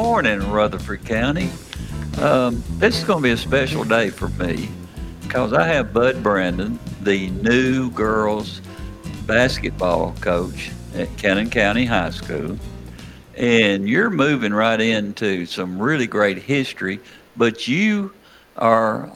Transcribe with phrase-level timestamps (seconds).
[0.00, 1.50] morning, Rutherford County.
[2.18, 4.68] Um, this is going to be a special day for me
[5.22, 8.60] because I have Bud Brandon, the new girls
[9.26, 12.56] basketball coach at Cannon County High School.
[13.36, 17.00] And you're moving right into some really great history,
[17.36, 18.12] but you
[18.56, 19.10] are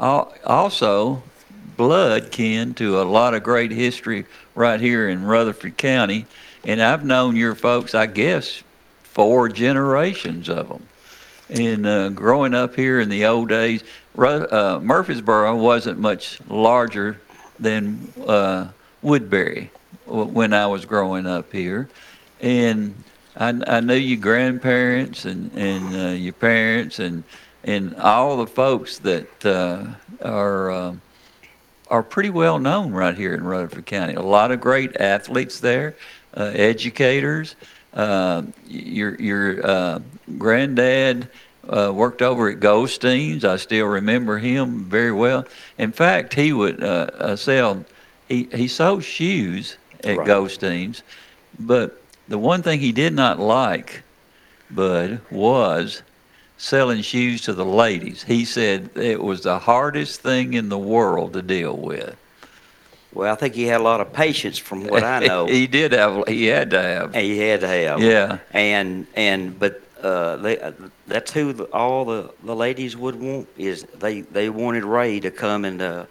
[0.44, 1.22] also
[1.76, 4.26] blood kin to a lot of great history
[4.56, 6.26] right here in Rutherford County.
[6.64, 8.64] And I've known your folks, I guess,
[9.12, 10.86] four generations of them.
[11.48, 13.84] And uh, growing up here in the old days,
[14.16, 17.20] uh, Murfreesboro wasn't much larger
[17.60, 18.68] than uh,
[19.02, 19.70] Woodbury
[20.06, 21.88] when I was growing up here.
[22.40, 22.94] And
[23.36, 27.22] I, I knew your grandparents and, and uh, your parents and,
[27.64, 29.86] and all the folks that uh,
[30.26, 30.70] are.
[30.70, 30.94] Uh,
[31.90, 34.14] are pretty well known right here in Rutherford County.
[34.14, 35.94] A lot of great athletes there,
[36.34, 37.54] uh, educators.
[37.94, 39.98] Uh, your your uh,
[40.38, 41.28] granddad
[41.68, 43.44] uh, worked over at Goldstein's.
[43.44, 45.44] I still remember him very well.
[45.78, 47.84] In fact, he would uh, uh, sell.
[48.28, 50.26] He he sold shoes at Right.
[50.26, 51.02] Goldstein's,
[51.58, 54.02] but the one thing he did not like,
[54.70, 56.02] Bud, was
[56.56, 58.22] selling shoes to the ladies.
[58.22, 62.16] He said it was the hardest thing in the world to deal with.
[63.14, 65.46] Well, I think he had a lot of patience, from what I know.
[65.46, 66.26] he did have.
[66.28, 67.14] He had to have.
[67.14, 68.00] he had to have.
[68.00, 68.38] Yeah.
[68.52, 70.72] And and but uh, they, uh,
[71.06, 75.30] that's who the, all the, the ladies would want is they they wanted Ray to
[75.30, 76.06] come and uh,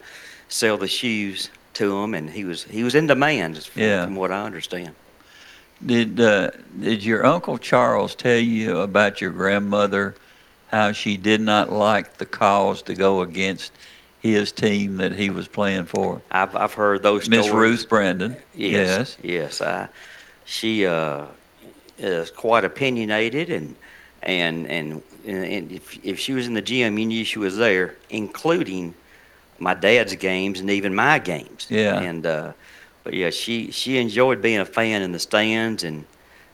[0.47, 4.05] sell the shoes to them, and he was he was in demand, from, Yeah.
[4.05, 4.93] from what I understand.
[5.85, 10.15] Did uh, Did your uncle Charles tell you about your grandmother?
[10.69, 13.73] How she did not like the cause to go against
[14.21, 16.21] his team that he was playing for.
[16.31, 17.49] I've I've heard those Miss.
[17.49, 18.37] Ruth Brandon.
[18.53, 19.61] Yes, yes.
[19.61, 19.89] I,
[20.45, 21.25] she uh,
[21.97, 23.75] is quite opinionated, and
[24.21, 27.95] and and, and if if she was in the gym, you knew she was there,
[28.09, 28.93] including
[29.59, 31.67] my dad's games and even my games.
[31.69, 31.99] Yeah.
[31.99, 32.53] And uh,
[33.03, 36.05] but yeah, she she enjoyed being a fan in the stands, and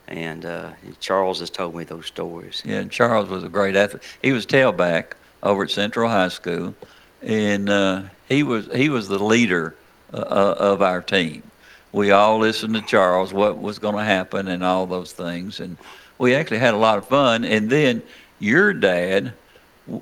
[0.08, 2.62] and uh, Charles has told me those stories.
[2.66, 4.04] Yeah, and Charles was a great athlete.
[4.22, 5.14] He was tailback
[5.44, 6.74] over at Central High School,
[7.28, 9.76] and uh, he was he was the leader
[10.14, 11.44] uh, uh, of our team.
[11.92, 15.78] We all listened to Charles, what was going to happen, and all those things, and
[16.18, 17.44] we actually had a lot of fun.
[17.44, 18.02] And then
[18.40, 19.34] your dad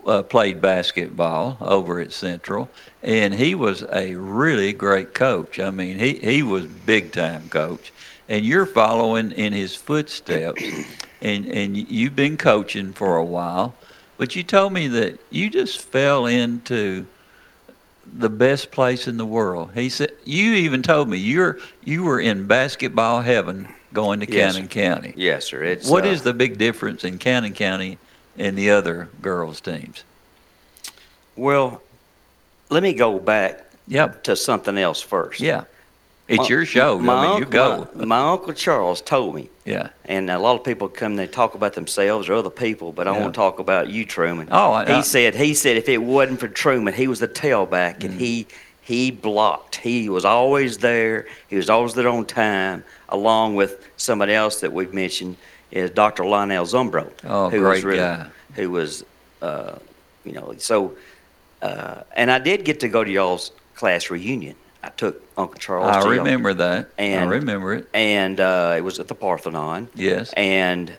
[0.06, 2.70] uh, played basketball over at Central,
[3.02, 5.60] and he was a really great coach.
[5.60, 7.92] I mean, he he was big time coach,
[8.30, 10.62] and you're following in his footsteps,
[11.24, 13.74] and and you've been coaching for a while,
[14.18, 17.08] but you told me that you just fell into
[18.18, 19.72] the best place in the world.
[19.74, 24.54] He said you even told me you're you were in basketball heaven going to Yes,
[24.56, 24.74] Cannon sir.
[24.74, 25.14] County.
[25.18, 25.64] Yes, sir.
[25.64, 27.98] It's What uh, is the big difference in Cannon County
[28.38, 30.04] and the other girls teams?
[31.36, 31.82] well?
[32.70, 34.24] Let me go back Yep.
[34.24, 35.40] to something else first.
[35.40, 35.66] Yeah.
[36.28, 36.98] It's your show.
[36.98, 37.88] My I mean, you go.
[37.94, 39.90] My, my uncle Charles told me, yeah.
[40.06, 43.08] and a lot of people come and they talk about themselves or other people, but
[43.08, 43.22] I Yeah.
[43.22, 44.48] want to talk about you, Truman.
[44.52, 47.28] Oh, I- he I- said he said if it wasn't for Truman, he was the
[47.28, 48.04] tailback, Mm.
[48.06, 48.48] and he
[48.82, 49.78] he blocked.
[49.78, 51.26] He was always there.
[51.48, 55.38] He was always there on time, along with somebody else that we've mentioned
[55.72, 56.24] is Dr.
[56.26, 57.10] Lionel Zumbro.
[57.24, 58.28] Oh, who great was really, guy.
[58.56, 59.04] Who was,
[59.42, 59.74] uh,
[60.24, 60.94] you know, so.
[61.62, 64.56] Uh, and I did get to go to y'all's class reunion.
[64.86, 65.96] I took Uncle Charles.
[65.96, 66.90] I to remember that.
[67.00, 67.88] And- I remember it.
[67.94, 69.90] and uh, it was at the Parthenon.
[69.96, 70.32] Yes.
[70.34, 70.96] And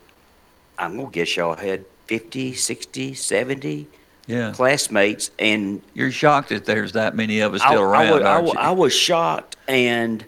[0.76, 3.86] I'm going to guess y'all had 50, 60, 70
[4.26, 4.50] Yeah.
[4.52, 5.30] classmates.
[5.38, 8.52] And You're shocked that there's that many of us still I around, I you?
[8.58, 9.54] I was shocked.
[9.68, 10.24] And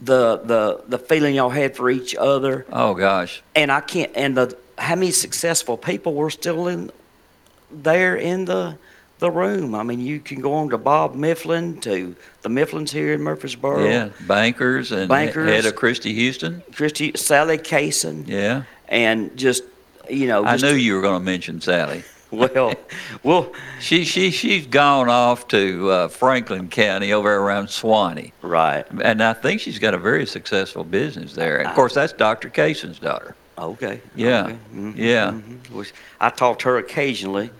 [0.00, 2.66] the, the, the feeling y'all had for each other.
[2.72, 3.42] oh gosh.
[3.54, 6.90] And I can't, and the, how many successful people were still in
[7.70, 8.76] there in the
[9.18, 9.74] the room.
[9.74, 13.84] I mean, you can go on to Bob Mifflin, to the Mifflins here in Murfreesboro.
[13.84, 15.48] Yeah, bankers and Bankers.
[15.48, 16.62] head of Christy Houston.
[16.74, 19.62] Christy, Sally Kaysen, Yeah, and just,
[20.08, 22.04] you know, I knew you were going to mention Sally.
[22.32, 22.74] well,
[23.22, 28.84] well, She she she's gone off to uh, Franklin County over around Sewanee, right.
[29.00, 31.58] and I think she's got a very successful business there.
[31.58, 32.50] And of course, that's Dr.
[32.50, 33.36] Kaysen's daughter.
[33.56, 34.02] Okay.
[34.16, 35.30] Yeah, okay, mhm, yeah.
[35.30, 35.92] mhm.
[36.20, 37.50] I talked to her occasionally.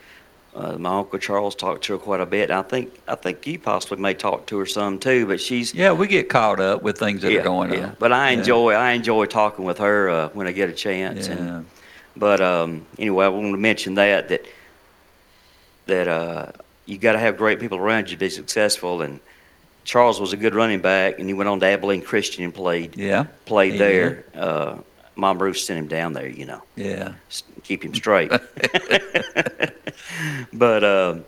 [0.57, 2.49] Uh, my uncle Charles talked to her quite a bit.
[2.49, 5.27] I think I think you possibly may talk to her some too.
[5.27, 7.85] But she's Yeah, we get caught up with things that yeah, are going yeah.
[7.87, 7.95] on.
[7.99, 8.39] But I Yeah.
[8.39, 11.27] enjoy I enjoy talking with her uh, when I get a chance.
[11.27, 11.33] Yeah.
[11.35, 11.65] And,
[12.15, 14.45] but um, anyway, I wanted to mention that that
[15.85, 16.51] that uh,
[16.87, 19.03] you got to have great people around you to be successful.
[19.03, 19.19] And
[19.83, 22.97] Charles was a good running back, and he went on to Abilene Christian and played
[22.97, 23.25] Yeah.
[23.45, 24.25] played he there.
[25.17, 27.13] Uh, Mom Ruth sent him down there, you know Yeah.
[27.63, 28.31] keep him straight.
[30.53, 31.25] but um,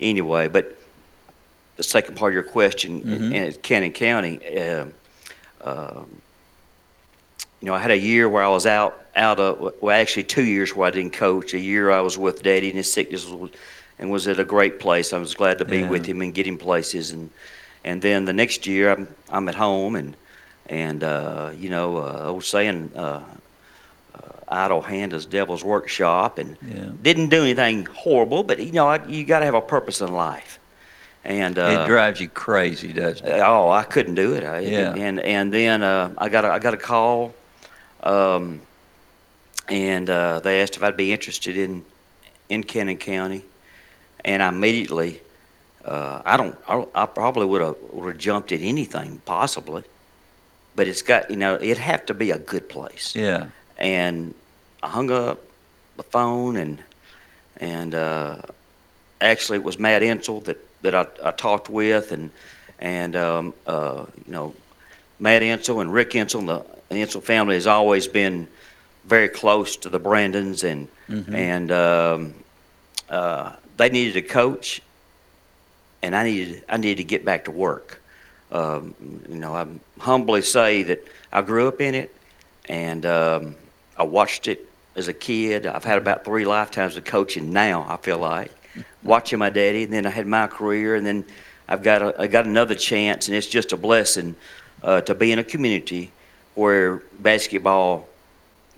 [0.00, 0.76] anyway, but
[1.76, 3.34] the second part of your question, Mhm.
[3.34, 4.92] in Cannon County, um,
[5.62, 6.06] um,
[7.60, 10.44] you know, I had a year where I was out, out of, well, actually two
[10.44, 11.54] years where I didn't coach.
[11.54, 13.50] A year I was with Daddy in his sickness was,
[13.98, 15.12] and was at a great place.
[15.12, 15.88] I was glad to be Yeah.
[15.88, 17.10] with him and get him places.
[17.12, 17.30] And,
[17.84, 20.16] and then the next year I'm, I'm at home and,
[20.68, 23.20] and, uh, you know, uh, old saying, uh,
[24.48, 26.90] idle hand is devil's workshop and Yeah.
[27.02, 30.12] didn't do anything horrible but you know I, you got to have a purpose in
[30.12, 30.58] life
[31.24, 33.40] and uh, it drives you crazy, doesn't it?
[33.40, 34.94] oh i couldn't do it I, Yeah.
[34.94, 37.34] and and then uh, i got a, i got a call
[38.02, 38.60] um,
[39.68, 41.82] and uh, they asked if i'd be interested in
[42.50, 43.42] in cannon county
[44.24, 45.22] and i immediately
[45.86, 49.82] uh, i don't I, I probably would have would have jumped at anything possibly
[50.76, 53.46] but it's got you know it'd have to be a good place Yeah.
[53.78, 54.34] and
[54.82, 55.40] I hung up
[55.96, 56.78] the phone and
[57.58, 58.36] and uh,
[59.20, 62.30] actually it was Matt Insell that that I, I talked with and
[62.78, 64.54] and um, uh, you know
[65.20, 68.48] Matt Insell and Rick Insell and the, the Insell family has always been
[69.04, 72.34] very close to the Brandons and and um,
[73.10, 74.80] uh, they needed a coach
[76.02, 78.00] and I needed I needed to get back to work.
[78.52, 78.94] Um,
[79.28, 79.66] you know, I
[79.98, 82.14] humbly say that I grew up in it,
[82.68, 83.56] and um,
[83.96, 85.66] I watched it as a kid.
[85.66, 87.86] I've had about three lifetimes of coaching now.
[87.88, 88.52] I feel like
[89.02, 91.24] watching my daddy, and then I had my career, and then
[91.66, 94.36] I've got a, I got another chance, and it's just a blessing
[94.82, 96.12] uh, to be in a community
[96.54, 98.06] where basketball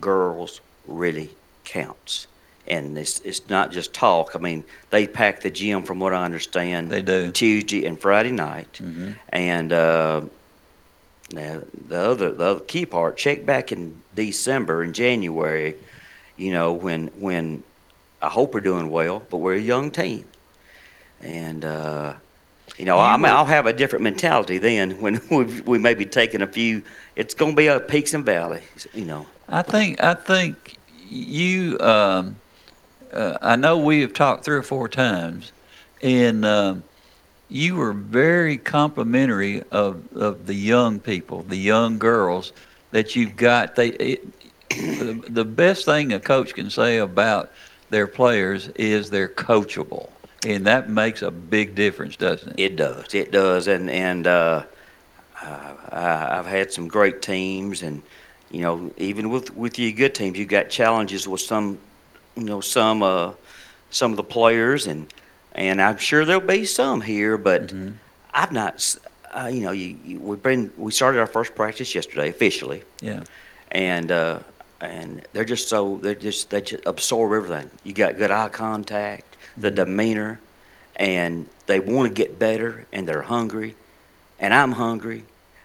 [0.00, 1.30] girls really
[1.64, 2.28] counts.
[2.66, 4.34] And it's, it's not just talk.
[4.34, 7.30] I mean, they pack the gym, from what I understand, They do.
[7.30, 8.80] Tuesday and Friday night.
[9.28, 10.22] And uh,
[11.32, 15.74] now the other the other key part, check back in December and January,
[16.36, 17.62] you know, when when
[18.22, 20.24] I hope we're doing well, but we're a young team.
[21.20, 22.14] And uh,
[22.78, 26.06] you know, I mean, I'll have a different mentality then when we we may be
[26.06, 26.82] taking a few.
[27.16, 29.26] It's going to be a peaks and valleys, you know.
[29.48, 30.78] I think I think
[31.10, 31.78] you.
[31.80, 32.36] Um,
[33.12, 35.52] uh, I know we have talked three or four times,
[36.02, 36.82] and um,
[37.48, 42.52] you were very complimentary of of the young people, the young girls
[42.90, 43.76] that you've got.
[43.76, 44.24] They it,
[44.70, 47.52] the, the best thing a coach can say about
[47.90, 50.08] their players is they're coachable,
[50.46, 52.72] and that makes a big difference, doesn't it?
[52.72, 53.14] It does.
[53.14, 53.68] It does.
[53.68, 54.64] And and uh,
[55.40, 58.02] I- I've had some great teams, and
[58.50, 61.78] you know, even with with your good teams, you've got challenges with some,
[62.36, 63.32] you know, some uh,
[63.90, 65.12] some of the players, and
[65.52, 67.72] and I'm sure there'll be some here, but
[68.32, 68.96] I've not.
[69.32, 73.24] Uh, you know, you, you, we've been we started our first practice yesterday officially, Yeah.
[73.72, 74.38] and uh,
[74.80, 77.70] and they're just so they just they just absorb everything.
[77.82, 80.38] You got good eye contact, the demeanor,
[80.96, 83.74] and they want to get better, and they're hungry,
[84.38, 85.24] and I'm hungry,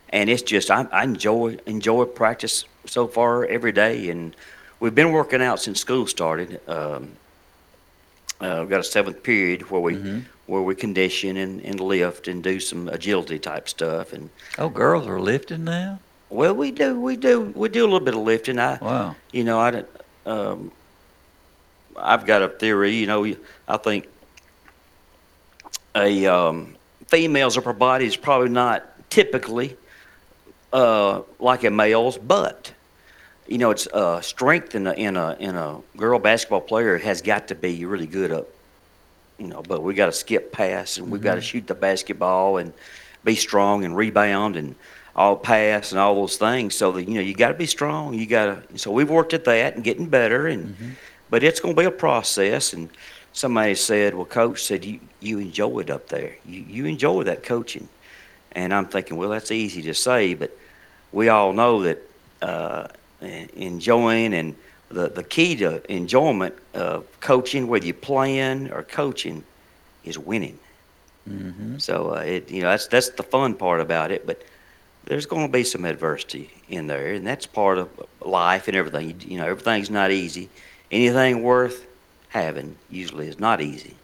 [0.10, 4.36] and it's just I, I enjoy enjoy practice so far every day, and
[4.80, 6.60] we've been working out since school started.
[6.68, 7.12] Um,
[8.42, 12.44] uh, we've got a seventh period where we where we condition and, and lift and
[12.44, 16.00] do some agility type stuff, and Oh, girls are lifting now.
[16.30, 18.58] well, we do we do we do a little bit of lifting.
[18.60, 19.16] I Wow.
[19.32, 19.88] you know, I don't,
[20.26, 20.72] um,
[21.98, 23.36] I've got a theory, you know,
[23.68, 24.08] I think
[25.96, 26.76] a, um,
[27.08, 29.76] female's upper body is probably not typically,
[30.72, 32.72] uh, like a male's, but,
[33.50, 37.22] you know, it's, uh, strength in a, in a, in a girl basketball player has
[37.22, 38.48] got to be really good up,
[39.40, 42.58] you know, but we got to skip pass and we've got to shoot the basketball
[42.58, 42.74] and
[43.24, 44.76] be strong and rebound and
[45.16, 46.76] all pass and all those things.
[46.76, 48.14] So that you know you got to be strong.
[48.14, 48.78] You got to.
[48.78, 50.48] So we've worked at that and getting better.
[50.48, 50.96] And
[51.30, 52.74] but it's going to be a process.
[52.74, 52.90] And
[53.34, 56.36] somebody said, "Well, coach said you you enjoy it up there.
[56.46, 57.90] You you enjoy that coaching,"
[58.54, 60.56] and I'm thinking, well, that's easy to say, but
[61.12, 61.98] we all know that
[62.42, 62.88] uh,
[63.22, 64.56] enjoying and
[64.90, 69.44] the the key to enjoyment of coaching, whether you're playing or coaching,
[70.04, 70.58] is winning.
[71.30, 71.78] Mm-hmm.
[71.78, 74.44] So uh, it you know that's that's the fun part about it, but
[75.06, 77.90] there's going to be some adversity in there, and that's part of
[78.22, 79.10] life and everything.
[79.10, 80.50] You, you know, everything's not easy.
[80.92, 81.86] Anything worth
[82.30, 83.96] having usually is not easy,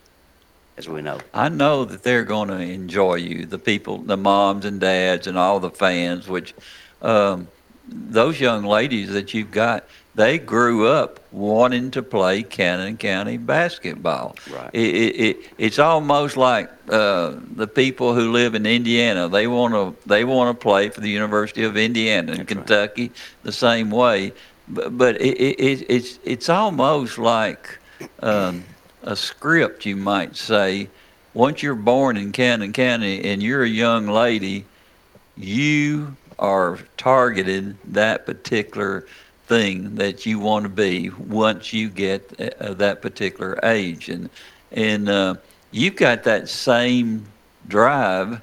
[0.77, 1.19] as we know.
[1.33, 5.37] I know that they're going to enjoy you, the people, the moms and dads, and
[5.37, 6.27] all the fans.
[6.27, 6.53] Which
[7.01, 7.47] um,
[7.87, 14.35] those young ladies that you've got, they grew up wanting to play Cannon County basketball.
[14.49, 14.69] Right.
[14.73, 19.27] It, it, it, it's almost like uh, the people who live in Indiana.
[19.27, 22.65] They want to they want to play for the University of Indiana and That's right.
[22.65, 23.11] Kentucky
[23.43, 24.31] the same way.
[24.67, 27.77] But, but it, it, it, it's it's almost like
[28.21, 28.63] um,
[29.03, 30.89] a script, you might say.
[31.33, 34.63] Once you're born in Cannon County and you're a young lady,
[35.35, 39.05] you are targeted that particular
[39.47, 44.09] thing that you want to be once you get uh, that particular age.
[44.09, 44.29] And
[44.71, 45.35] and uh,
[45.71, 47.25] you've got that same
[47.67, 48.41] drive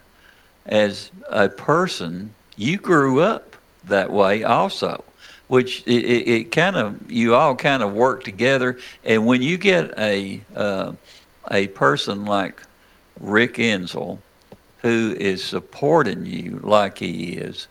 [0.67, 2.33] as a person.
[2.57, 5.05] You grew up that way also
[5.53, 8.79] which it, it, it kind of you all kind of work together.
[9.05, 10.93] And when you get a uh,
[11.51, 12.63] a person like
[13.21, 14.17] Rick Insell
[14.83, 17.69] who is supporting you like he is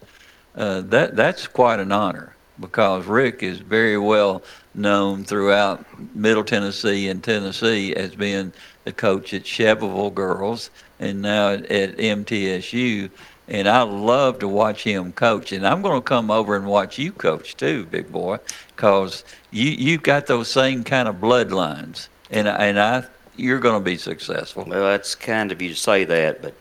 [0.56, 4.44] uh, that that's quite an honor because Rick is very well
[4.75, 8.53] known throughout Middle Tennessee and Tennessee as being
[8.84, 13.10] the coach at Shelbyville Girls and now at, at MTSU.
[13.48, 15.51] And I love to watch him coach.
[15.51, 18.38] And I'm going to come over and watch you coach too, big boy,
[18.75, 23.03] because you you've got those same kind of bloodlines, and and I
[23.36, 24.63] you're going to be successful.
[24.65, 26.53] Well, that's kind of you to say that, but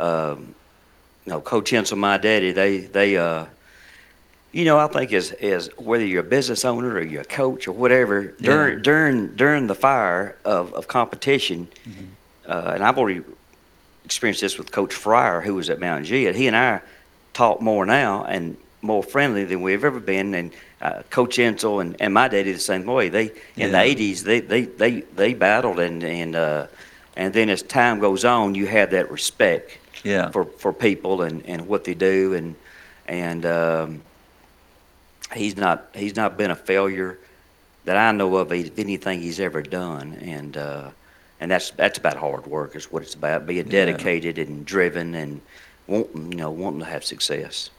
[0.00, 0.54] um,
[1.26, 3.44] you know, Coach Insell, my daddy, they they uh,
[4.52, 7.68] you know, I think as as whether you're a business owner or you're a coach
[7.68, 8.82] or whatever, during Yeah.
[8.82, 12.04] during during the fire of of competition, Mm-hmm.
[12.50, 13.22] uh, and I've already
[14.04, 16.34] experienced this with Coach Fryer, who was at Mount Juliet.
[16.34, 16.80] He and I
[17.32, 20.34] talk more now and more friendly than we've ever been.
[20.34, 23.08] And uh, Coach Insell and, and my daddy the same way.
[23.10, 23.26] They
[23.56, 23.84] in Yeah.
[23.84, 26.66] the '80s they they they they battled and and uh,
[27.16, 30.30] and then as time goes on, you have that respect Yeah.
[30.30, 32.54] for for people and and what they do and
[33.06, 34.02] and um,
[35.34, 37.18] he's not he's not been a failure
[37.84, 40.90] that I know of anything he's ever done and uh,
[41.40, 43.84] and that's that's about hard work is what it's about being Yeah.
[43.86, 45.40] dedicated and driven and
[45.86, 47.70] wanting you know wanting to have success.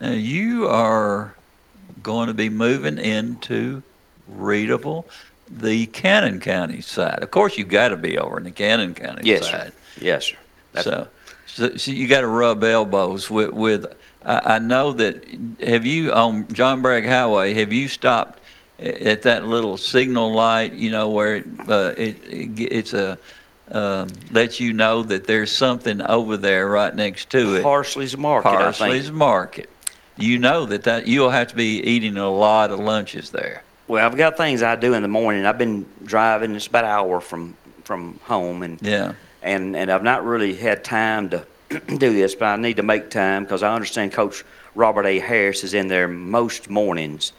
[0.00, 1.34] Now you are
[2.02, 3.82] going to be moving into
[4.38, 5.04] Readyville,
[5.48, 7.22] the Cannon County side.
[7.22, 9.68] Of course, you've got to be over in the Cannon County Yes, side.
[9.68, 9.72] sir.
[10.00, 10.36] Yes, sir.
[10.72, 11.08] That's- So,
[11.46, 13.86] so, so you got to rub elbows with, with
[14.24, 15.24] I, I know that,
[15.60, 18.40] have you, on John Bragg Highway, have you stopped
[18.78, 23.18] at that little signal light, you know, where it, uh, it, it it's a,
[23.70, 27.62] um, lets you know that there's something over there right next to it?
[27.62, 29.10] Parsley's Market, I Parsley's.
[29.10, 29.70] Market.
[30.16, 33.62] You know that, that you'll have to be eating a lot of lunches there.
[33.88, 35.44] Well, I've got things I do in the morning.
[35.44, 36.54] I've been driving.
[36.54, 39.12] It's about an hour from from home, and Yeah.
[39.44, 41.46] And and I've not really had time to
[41.86, 45.18] do this, but I need to make time because I understand Coach Robert A.
[45.20, 47.32] Harris is in there most mornings.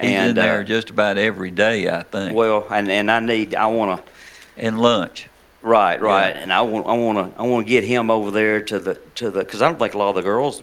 [0.00, 2.34] He's in and, uh, there just about every day, I think.
[2.36, 4.12] Well, and and I need I want to
[4.56, 5.28] and lunch.
[5.62, 6.42] right right, Yeah.
[6.42, 8.94] and I want I want to I want to get him over there to the
[9.16, 10.62] to the because I don't think a lot of the girls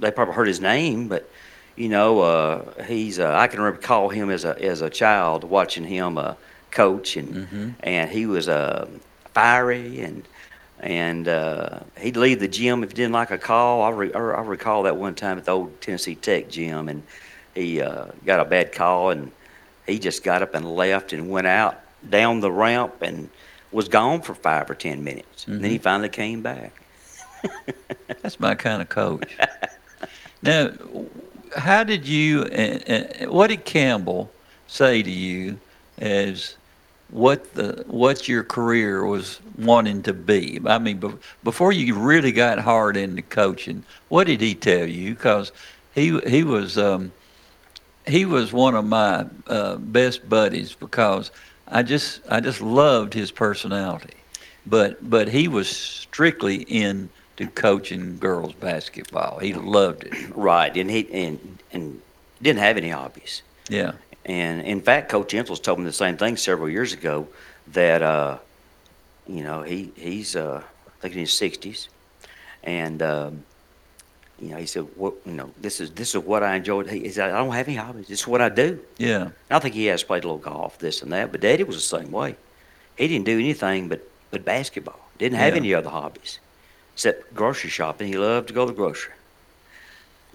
[0.00, 1.28] they probably heard his name, but
[1.76, 5.44] you know uh, he's uh, I can remember recall him as a as a child
[5.44, 6.34] watching him uh,
[6.70, 7.74] coach and Mhm.
[7.82, 8.86] and he was uh,
[9.32, 10.24] fiery and
[10.80, 13.82] and uh, he'd leave the gym if he didn't like a call.
[13.82, 17.02] I, re- I recall that one time at the old Tennessee Tech gym, and
[17.54, 19.30] he uh, got a bad call, and
[19.86, 23.28] he just got up and left and went out down the ramp and
[23.72, 25.46] was gone for five or ten minutes.
[25.46, 26.82] And then he finally came back.
[28.22, 29.36] That's my kind of coach.
[30.42, 30.70] now,
[31.56, 34.30] how did you, uh, uh, what did Campbell
[34.66, 35.58] say to you
[35.98, 36.56] as
[37.10, 40.60] what the what your career was wanting to be?
[40.66, 41.08] I mean, be,
[41.42, 45.14] before you really got hard into coaching, what did he tell you?
[45.14, 45.52] Because
[45.94, 47.12] he he was um,
[48.06, 51.30] he was one of my uh, best buddies because
[51.68, 54.16] I just I just loved his personality,
[54.66, 59.38] but but he was strictly into coaching girls basketball.
[59.38, 60.14] He loved it.
[60.34, 62.00] Right, and he and and
[62.42, 63.42] didn't have any hobbies.
[63.68, 63.92] Yeah,
[64.24, 67.26] And in fact, Coach Insell's told me the same thing several years ago
[67.72, 68.38] that uh,
[69.26, 71.88] you know he he's uh, I think in his sixties,
[72.62, 73.44] and um,
[74.38, 77.08] you know he said, "What you know this is this is what I enjoyed." He,
[77.10, 78.08] said, "I don't have any hobbies.
[78.08, 79.30] This is what I do." Yeah.
[79.50, 81.98] I think he has played a little golf, this and that, but Daddy was the
[81.98, 82.36] same way.
[82.96, 85.00] He didn't do anything but but basketball.
[85.18, 85.60] Didn't have Yeah.
[85.60, 86.38] any other hobbies
[86.94, 88.08] except grocery shopping.
[88.08, 89.14] He loved to go to the grocery.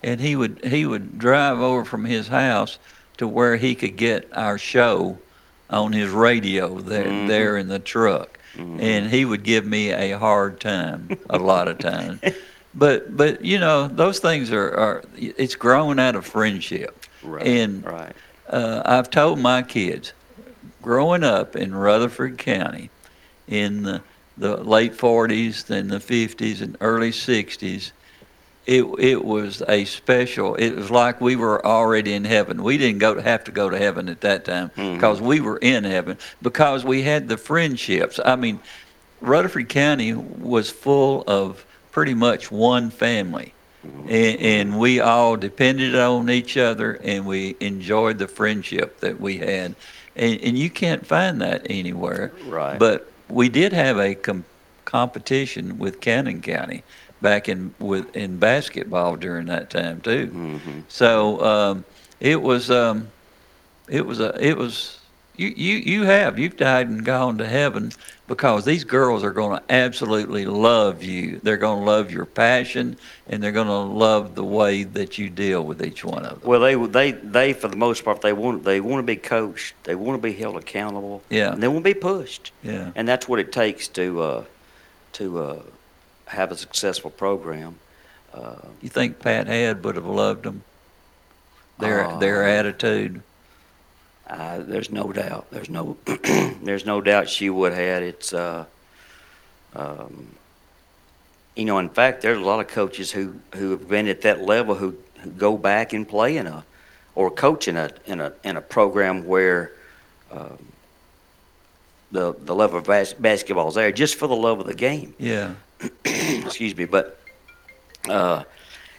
[0.03, 2.77] and he would he would drive over from his house
[3.17, 5.17] to where he could get our show
[5.69, 7.27] on his radio there Mhm.
[7.27, 11.77] there in the truck and he would give me a hard time a lot of
[11.77, 12.21] times
[12.75, 17.45] but but you know those things are, are it's grown out of friendship Right.
[17.47, 18.15] and right.
[18.49, 20.13] uh, I've told my kids,
[20.83, 22.91] growing up in Rutherford County,
[23.47, 24.01] in the,
[24.37, 27.91] the late 40s and the 50s and early 60s,
[28.65, 30.55] it it was a special.
[30.55, 32.63] It was like we were already in heaven.
[32.63, 34.95] We didn't go to, have to go to heaven at that time mm-hmm.
[34.95, 38.19] because we were in heaven because we had the friendships.
[38.23, 38.59] I mean,
[39.21, 43.53] Rutherford County was full of pretty much one family.
[43.85, 44.09] Mm-hmm.
[44.09, 49.37] And, and we all depended on each other and we enjoyed the friendship that we
[49.37, 49.75] had.
[50.15, 52.31] And, and you can't find that anywhere.
[52.45, 52.79] Right.
[52.79, 54.45] But we did have a com-
[54.85, 56.83] competition with Cannon County
[57.21, 60.27] back in with in basketball during that time too.
[60.27, 60.79] Mm-hmm.
[60.87, 61.85] So um,
[62.19, 63.09] it was um,
[63.87, 64.99] it was a it was
[65.37, 67.91] you, you you have you've died and gone to heaven
[68.27, 71.39] because these girls are going to absolutely love you.
[71.43, 75.29] They're going to love your passion and they're going to love the way that you
[75.29, 76.49] deal with each one of them.
[76.49, 79.75] Well, they they they for the most part they want they want to be coached.
[79.83, 81.21] They want to be held accountable.
[81.29, 81.51] Yeah.
[81.51, 82.51] And they want to be pushed.
[82.63, 82.91] Yeah.
[82.95, 84.43] And that's what it takes to uh,
[85.13, 85.61] to uh,
[86.27, 87.75] have a successful program.
[88.33, 90.63] Uh, You think Pat Head would have loved them?
[91.79, 92.19] Their Oh.
[92.19, 93.21] their attitude.
[94.27, 95.45] Uh, there's no doubt.
[95.51, 95.97] There's no
[96.63, 98.65] there's no doubt she would have had it's uh,
[99.75, 100.27] um,
[101.55, 104.41] you know in fact there's a lot of coaches who who have been at that
[104.41, 106.63] level who, who go back and play in a
[107.13, 109.71] or coach in a in a in a program where
[110.31, 110.57] um,
[112.11, 115.13] the the level of bas- basketball is there just for the love of the game
[115.19, 115.53] Yeah.
[116.05, 117.19] excuse me, but
[118.09, 118.43] uh,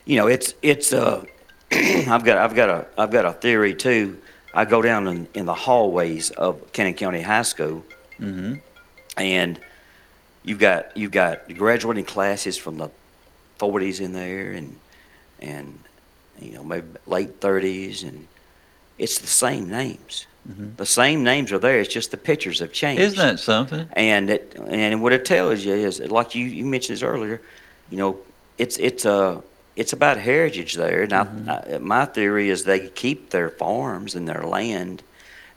[0.04, 1.24] you know, it's it's uh,
[1.72, 4.20] I've got I've got a I've got a theory too.
[4.54, 7.84] I go down in, in the hallways of Cannon County High School,
[8.18, 8.54] hmm
[9.16, 9.58] and
[10.44, 12.90] you've got you've got graduating classes from the
[13.58, 14.78] 40s in there, and
[15.40, 15.78] and
[16.40, 18.26] you know maybe late 30s, and
[18.98, 20.26] it's the same names.
[20.76, 21.80] The same names are there.
[21.80, 23.02] It's just the pictures have changed.
[23.02, 23.88] Isn't that something?
[23.94, 27.40] And it, and what it tells you is, like you, you mentioned this earlier,
[27.90, 28.18] you know,
[28.58, 29.40] it's it's uh,
[29.74, 31.02] it's about heritage there.
[31.02, 31.26] And I,
[31.74, 35.02] I, my theory is they keep their farms and their land,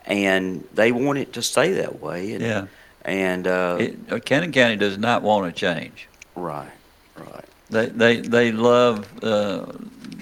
[0.05, 2.33] and they want it to stay that way.
[2.33, 2.65] And, Yeah.
[3.05, 6.07] And uh, It, uh, Cannon County does not want to change.
[6.35, 6.71] right,
[7.15, 7.45] right.
[7.69, 9.65] They they they love uh,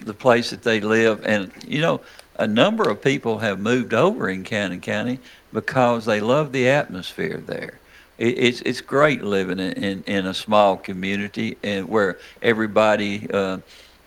[0.05, 2.01] the place that they live, and you know,
[2.37, 5.19] a number of people have moved over in Cannon County
[5.51, 7.79] because they love the atmosphere there.
[8.17, 13.57] It, it's it's great living in, in, in a small community and where everybody, uh,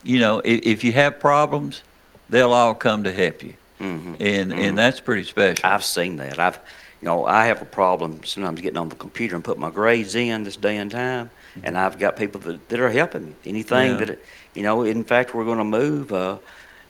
[0.03, 1.83] you know, if, if you have problems,
[2.29, 5.64] they'll all come to help you, hmm and and that's pretty special.
[5.64, 6.38] I've seen that.
[6.38, 6.59] I've,
[7.01, 10.14] you know, I have a problem sometimes getting on the computer and put my grades
[10.14, 11.31] in this day and time,
[11.62, 13.35] and I've got people that, that are helping me.
[13.47, 14.05] Anything Yeah.
[14.05, 14.19] that,
[14.55, 16.37] you know, in fact, we're going to move, uh,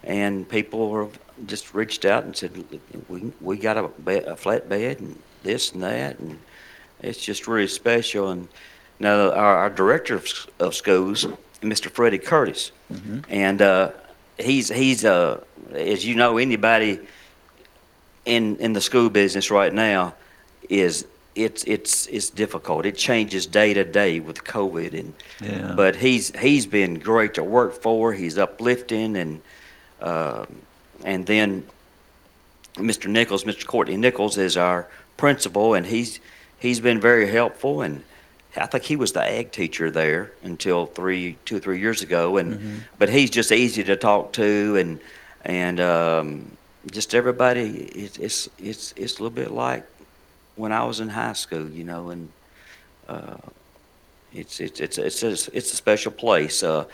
[0.05, 2.65] and people have just reached out and said,
[3.09, 6.39] we we got a, bed, a flat bed and this and that, and
[7.03, 8.31] it's just really special.
[8.31, 8.49] And
[8.99, 10.27] now our, our director of,
[10.59, 11.27] of schools,
[11.63, 11.91] Mr.
[11.91, 12.73] Freddie Curtis,
[13.29, 13.93] and uh,
[14.39, 16.99] he's he's uh, as you know, anybody
[18.27, 20.15] in in the school business right now
[20.69, 22.85] is it's it's it's difficult.
[22.87, 25.73] It changes day to day with COVID and Yeah.
[25.77, 28.13] but he's he's been great to work for.
[28.13, 29.41] He's uplifting and
[30.03, 30.47] um
[31.05, 31.67] and then
[32.75, 33.09] Mr.
[33.09, 33.67] Nichols, Mr.
[33.67, 34.87] Courtney Nichols is our
[35.17, 36.21] principal and he's
[36.59, 38.03] he's been very helpful and
[38.57, 42.37] I think he was the ag teacher there until three, two or three years ago,
[42.37, 45.01] and but he's just easy to talk to, and
[45.45, 46.51] and um,
[46.91, 47.85] just everybody.
[47.95, 49.87] It's it's it's it's a little bit like
[50.57, 52.29] when I was in high school, you know, and
[53.09, 53.37] uh,
[54.33, 56.65] it's it's it's it's a, it's a special place.
[56.65, 56.87] Uh,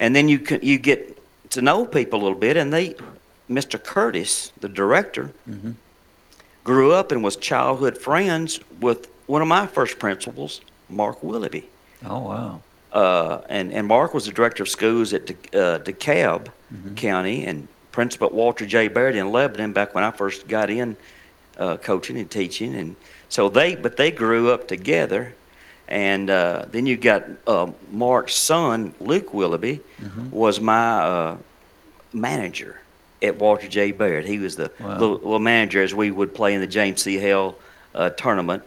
[0.00, 1.18] and then you can, you get
[1.50, 2.94] to know people a little bit, and they,
[3.54, 3.82] Mr.
[3.82, 5.32] Curtis, the director,
[6.64, 11.68] grew up and was childhood friends with one of my first principals, Mark Willoughby.
[12.06, 12.60] oh wow.
[12.92, 16.48] Uh, and, and Mark was the director of schools at De, uh, DeKalb
[16.96, 18.88] County and principal Walter J.
[18.88, 20.96] Baird in Lebanon back when I first got in
[21.56, 22.74] uh, coaching and teaching.
[22.74, 22.96] And
[23.30, 25.34] So they, but they grew up together.
[25.88, 29.80] And uh, then you got uh, Mark's son, Luke Willoughby,
[30.30, 31.36] was my uh,
[32.12, 32.80] manager
[33.22, 33.92] at Walter J.
[33.92, 34.24] Baird.
[34.24, 34.98] He was the Wow.
[34.98, 37.16] little, little manager as we would play in the James C.
[37.18, 37.56] Hale
[37.94, 38.62] uh, tournament.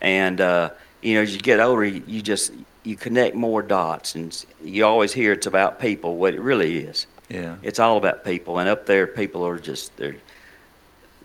[0.00, 0.70] And uh,
[1.02, 4.84] you know, as you get older, you, you just you connect more dots, and you
[4.84, 6.16] always hear it's about people.
[6.16, 7.56] What it really is, Yeah.
[7.62, 8.58] it's all about people.
[8.58, 10.16] And up there, people are just they're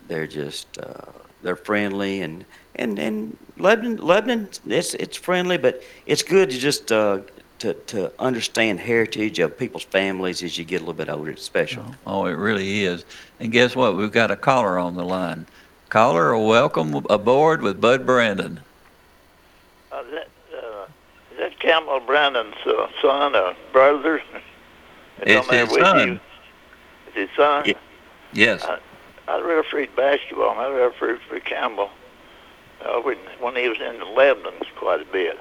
[0.08, 2.44] they're just uh, they're friendly and
[2.76, 7.18] and and Lebanon Lebanon it's it's friendly, but it's good to just uh,
[7.60, 11.30] to to understand heritage of people's families as you get a little bit older.
[11.30, 11.84] It's special.
[12.06, 13.04] Oh, it really is.
[13.38, 13.96] And guess what?
[13.96, 15.46] We've got a caller on the line.
[15.88, 18.60] Caller, welcome aboard with Bud Brandon.
[19.92, 20.84] Uh, is that, uh,
[21.32, 24.18] is that Campbell Brandon's uh, son or brother?
[24.18, 24.24] Is
[25.22, 26.08] It's on there his with son.
[26.08, 26.20] You?
[27.08, 27.64] It's his son?
[27.66, 27.74] Yeah.
[28.32, 28.62] Yes.
[28.64, 28.78] Uh,
[29.26, 30.52] I refereed basketball.
[30.52, 31.90] and I refereed for Campbell
[32.82, 35.38] uh, when, when he was in the Lebanon quite a bit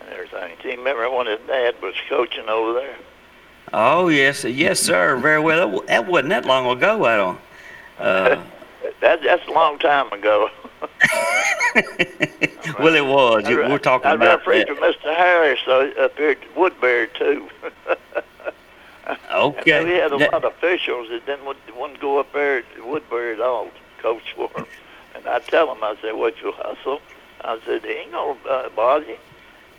[0.00, 0.56] and everything.
[0.62, 2.96] Do you remember when his dad was coaching over there?
[3.72, 5.70] Oh yes, yes sir, very well.
[5.70, 7.04] That, that wasn't that long ago.
[7.04, 7.40] I don't.
[7.98, 8.42] Uh,
[9.00, 10.48] That, that's a long time ago.
[12.78, 13.44] well, it was.
[13.44, 14.76] I We're talking I about refereed that.
[14.76, 15.14] for Mr.
[15.14, 17.48] Harris uh, up here at Woodbury, too.
[19.32, 19.72] Okay.
[19.72, 22.62] And we had a That- lot of officials that didn't want, wouldn't go up there
[22.62, 24.50] to Woodbury at all coach for.
[25.14, 27.00] And I tell them, I said, what you hustle?
[27.42, 29.16] I said, he ain't gonna uh, bother you.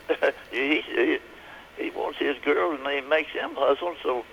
[0.51, 1.17] he, he,
[1.77, 4.23] he wants his girl and he makes him hustle, so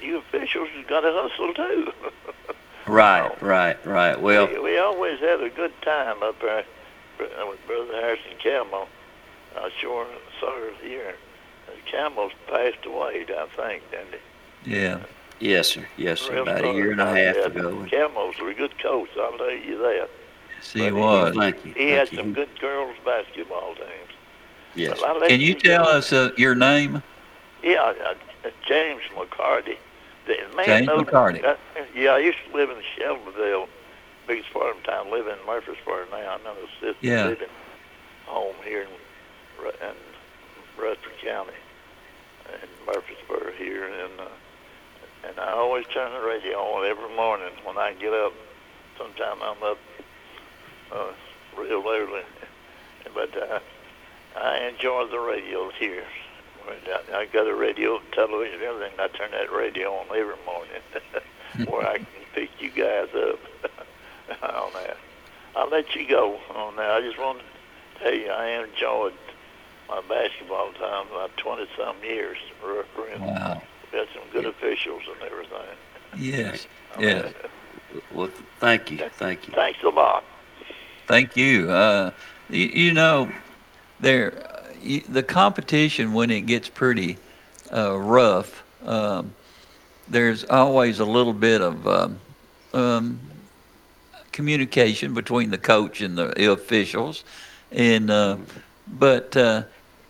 [0.00, 1.92] you officials has got to hustle too.
[2.86, 4.20] Right, right, right.
[4.20, 6.64] Well, we, we always had a good time up there
[7.18, 8.88] uh, with Brother Harrison Campbell.
[9.56, 10.06] I sure
[10.38, 11.14] saw her here.
[11.66, 14.20] Uh, Campbell's passed away, I think, didn't
[14.66, 14.76] he?
[14.76, 14.98] Yeah.
[15.40, 16.36] yes sir, yes sir.
[16.36, 17.56] About a year and a half that.
[17.56, 17.86] ago.
[17.88, 20.10] Campbell's were a good coach, I'll tell you that.
[20.56, 21.36] Yes, he But he- was.
[21.36, 21.72] Thank you.
[21.72, 24.13] He had thank some good girls basketball teams.
[24.74, 24.98] Yes.
[25.00, 27.02] But Can you tell us uh, your name?
[27.62, 29.76] Yeah, uh, uh, James McCarty.
[30.26, 31.44] The man James knows- McCarty.
[31.44, 31.54] uh,
[31.94, 33.68] yeah, I used to live in Shelbyville,
[34.26, 35.10] biggest part of town.
[35.10, 36.34] Live in Murfreesboro now.
[36.34, 37.26] I'm in a assisted Yeah.
[37.26, 37.48] living
[38.26, 38.88] home here in,
[39.62, 39.94] Ru- in
[40.82, 41.52] Rutherford County,
[42.52, 44.24] in Murfreesboro here, and uh,
[45.28, 48.32] and I always turn the radio on every morning when I get up.
[48.98, 49.78] Sometime I'm up
[50.92, 51.12] uh,
[51.56, 52.22] real early,
[53.14, 53.58] but uh,
[54.36, 56.04] I enjoy the radio here.
[57.14, 58.92] I- got a radio, television, everything.
[58.98, 63.38] I turn that radio on every morning where I can pick you guys up
[64.42, 64.96] on that.
[65.56, 66.90] I'll let you go on that.
[66.90, 69.14] I just want to tell you I enjoyed
[69.88, 72.38] my basketball time about 20 some years.
[72.62, 73.62] Wow.
[73.92, 75.76] We had some good officials and everything.
[76.16, 76.66] Yes.
[76.98, 77.32] Yes.
[78.12, 79.54] Well, thank you, thank you.
[79.54, 80.24] Thanks a lot.
[81.06, 81.70] Thank you.
[81.70, 82.10] Uh,
[82.48, 83.30] you, you know,
[84.04, 84.32] there,
[85.08, 87.16] the competition when it gets pretty
[87.72, 89.34] uh, rough, um,
[90.08, 92.20] there's always a little bit of um,
[92.74, 93.20] um,
[94.30, 97.24] communication between the coach and the officials,
[97.72, 98.36] and uh,
[98.86, 99.62] but uh,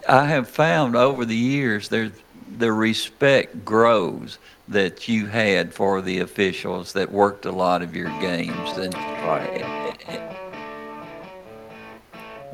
[0.08, 6.94] I have found over the years the respect grows that you had for the officials
[6.94, 8.76] that worked a lot of your games.
[8.76, 8.94] And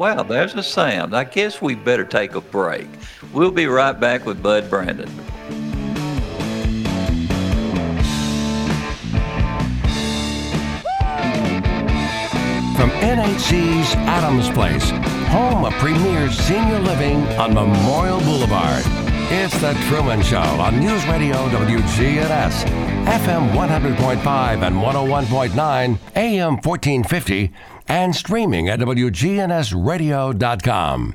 [0.00, 1.14] Wow, there's a sound.
[1.14, 2.88] I guess we better take a break.
[3.34, 5.06] We'll be right back with Bud Brandon.
[12.76, 14.88] From NHC's Adams Place,
[15.28, 18.82] home of premier senior living on Memorial Boulevard.
[19.32, 22.64] It's The Truman Show on News Radio WGNS,
[23.06, 27.52] FM 100.5 and 101.9, AM 1450,
[27.88, 31.14] and streaming at WGNSradio.com.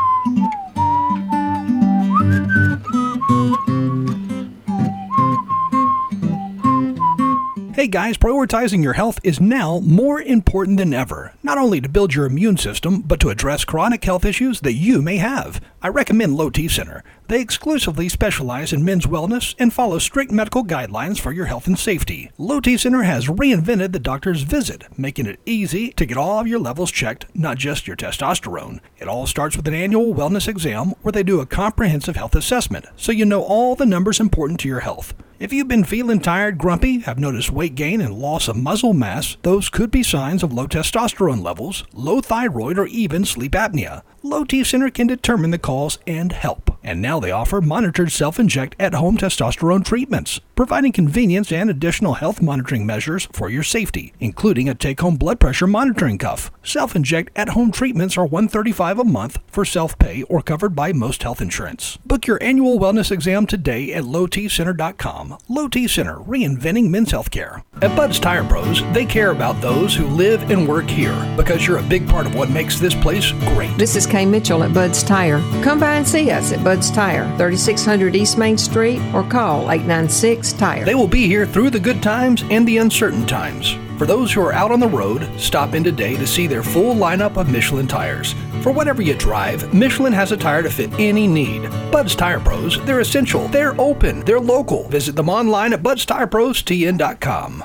[7.81, 12.13] Hey guys, prioritizing your health is now more important than ever, not only to build
[12.13, 15.59] your immune system, but to address chronic health issues that you may have.
[15.81, 17.03] I recommend Low T Center.
[17.27, 21.79] They exclusively specialize in men's wellness and follow strict medical guidelines for your health and
[21.79, 22.29] safety.
[22.37, 26.47] Low T Center has reinvented the doctor's visit, making it easy to get all of
[26.47, 28.79] your levels checked, not just your testosterone.
[28.99, 32.85] It all starts with an annual wellness exam where they do a comprehensive health assessment,
[32.95, 35.15] so you know all the numbers important to your health.
[35.41, 39.37] If you've been feeling tired, grumpy, have noticed weight gain and loss of muscle mass,
[39.41, 44.03] those could be signs of low testosterone levels, low thyroid, or even sleep apnea.
[44.21, 46.70] Low T Center can determine the cause and help.
[46.83, 52.15] And now they offer monitored self inject at home testosterone treatments, providing convenience and additional
[52.15, 56.51] health monitoring measures for your safety, including a take home blood pressure monitoring cuff.
[56.63, 60.91] Self inject at home treatments are 135 a month for self pay or covered by
[60.91, 61.97] most health insurance.
[62.05, 65.37] Book your annual wellness exam today at lowtcenter.com.
[65.47, 67.63] Low T Center, reinventing men's health care.
[67.81, 71.77] At Bud's Tire Pros, they care about those who live and work here because you're
[71.77, 73.75] a big part of what makes this place great.
[73.77, 75.39] This is Kay Mitchell at Bud's Tire.
[75.63, 80.53] Come by and see us at Bud's Tire, 3600 East Main Street, or call 896
[80.53, 80.85] Tire.
[80.85, 83.75] They will be here through the good times and the uncertain times.
[83.97, 86.95] For those who are out on the road, stop in today to see their full
[86.95, 88.33] lineup of Michelin tires.
[88.63, 91.69] For whatever you drive, Michelin has a tire to fit any need.
[91.91, 94.87] Bud's Tire Pros, they're essential, they're open, they're local.
[94.89, 97.63] Visit them online at budstireprostn.com.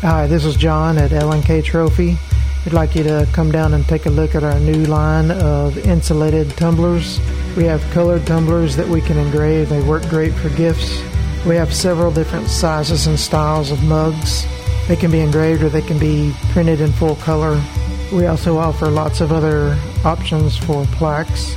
[0.00, 2.16] Hi, this is John at L&K Trophy.
[2.66, 5.78] We'd like you to come down and take a look at our new line of
[5.78, 7.20] insulated tumblers.
[7.56, 9.68] We have colored tumblers that we can engrave.
[9.68, 11.00] They work great for gifts.
[11.46, 14.44] We have several different sizes and styles of mugs.
[14.88, 17.62] They can be engraved or they can be printed in full color.
[18.12, 21.54] We also offer lots of other options for plaques.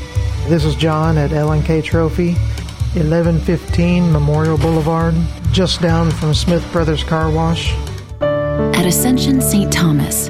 [0.47, 2.33] This is John at L&K Trophy,
[2.93, 5.15] 1115 Memorial Boulevard,
[5.51, 7.73] just down from Smith Brothers Car Wash.
[8.21, 9.73] At Ascension St.
[9.73, 10.29] Thomas,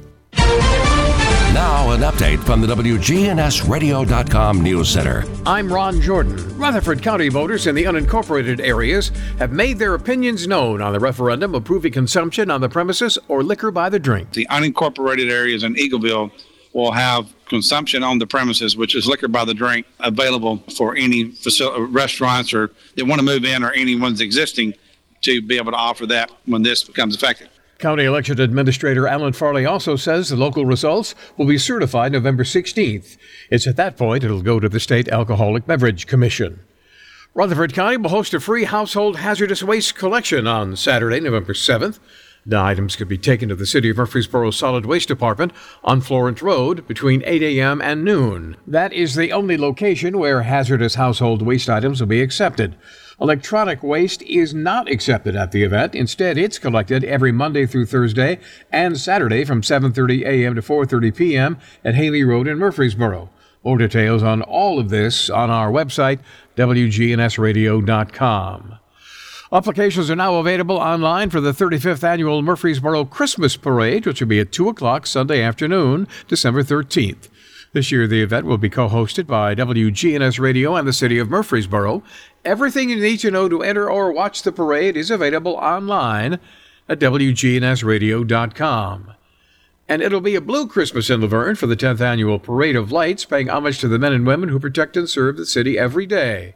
[1.53, 5.25] Now, an update from the WGNSradio.com News Center.
[5.45, 6.57] I'm Ron Jordan.
[6.57, 11.53] Rutherford County voters in the unincorporated areas have made their opinions known on the referendum
[11.53, 14.31] approving consumption on the premises or liquor by the drink.
[14.31, 16.31] The unincorporated areas in Eagleville
[16.71, 21.31] will have consumption on the premises, which is liquor by the drink, available for any
[21.31, 24.73] facility, uh, restaurants or that want to move in or anyone's existing
[25.23, 27.49] to be able to offer that when this becomes effective.
[27.81, 33.17] County Election Administrator Alan Farley also says the local results will be certified November 16th.
[33.49, 36.59] It's at that point it'll go to the State Alcoholic Beverage Commission.
[37.33, 41.97] Rutherford County will host a free household hazardous waste collection on Saturday, November 7th.
[42.45, 45.51] The items could be taken to the City of Murfreesboro Solid Waste Department
[45.83, 47.81] on Florence Road between 8 a.m.
[47.81, 48.57] and noon.
[48.67, 52.75] That is the only location where hazardous household waste items will be accepted.
[53.21, 55.93] Electronic waste is not accepted at the event.
[55.93, 58.39] Instead, it's collected every Monday through Thursday
[58.71, 60.55] and Saturday from 7:30 a.m.
[60.55, 61.59] to 4:30 p.m.
[61.85, 63.29] at Haley Road in Murfreesboro.
[63.63, 66.17] More details on all of this on our website
[66.57, 68.79] wgnsradio.com.
[69.53, 74.39] Applications are now available online for the 35th annual Murfreesboro Christmas Parade, which will be
[74.39, 77.27] at 2 o'clock Sunday afternoon, December 13th.
[77.73, 81.29] This year, the event will be co hosted by WGNS Radio and the City of
[81.29, 82.03] Murfreesboro.
[82.43, 86.39] Everything you need to know to enter or watch the parade is available online
[86.89, 89.13] at WGNSradio.com.
[89.87, 92.91] And it'll be a blue Christmas in La Vergne for the 10th annual Parade of
[92.91, 96.07] Lights, paying homage to the men and women who protect and serve the city every
[96.07, 96.55] day.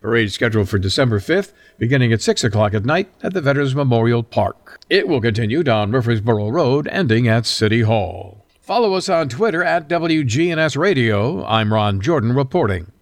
[0.00, 4.22] Parade scheduled for December 5th, beginning at 6 o'clock at night at the Veterans Memorial
[4.22, 4.78] Park.
[4.88, 8.44] It will continue down Murfreesboro Road, ending at City Hall.
[8.60, 11.44] Follow us on Twitter at WGNS Radio.
[11.44, 12.92] I'm Ron Jordan reporting.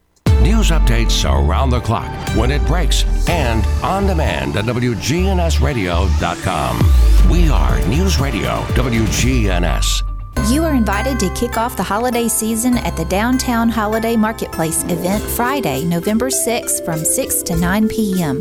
[0.40, 7.30] News updates around the clock, when it breaks, and on demand at WGNSradio.com.
[7.30, 10.02] We are News Radio WGNS.
[10.50, 15.22] You are invited to kick off the holiday season at the Downtown Holiday Marketplace event
[15.22, 18.40] Friday, November 6th from 6 to 9 p.m.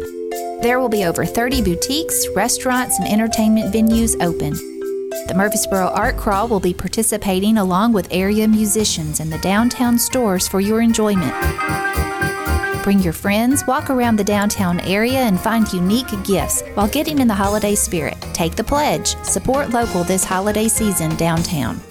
[0.61, 4.70] There will be over 30 boutiques, restaurants, and entertainment venues open.
[5.11, 10.47] The Murfreesboro Art Crawl will be participating along with area musicians in the downtown stores
[10.47, 11.33] for your enjoyment.
[12.81, 17.27] Bring your friends, walk around the downtown area, and find unique gifts while getting in
[17.27, 18.15] the holiday spirit.
[18.33, 19.17] Take the pledge.
[19.25, 21.81] Support local this holiday season downtown.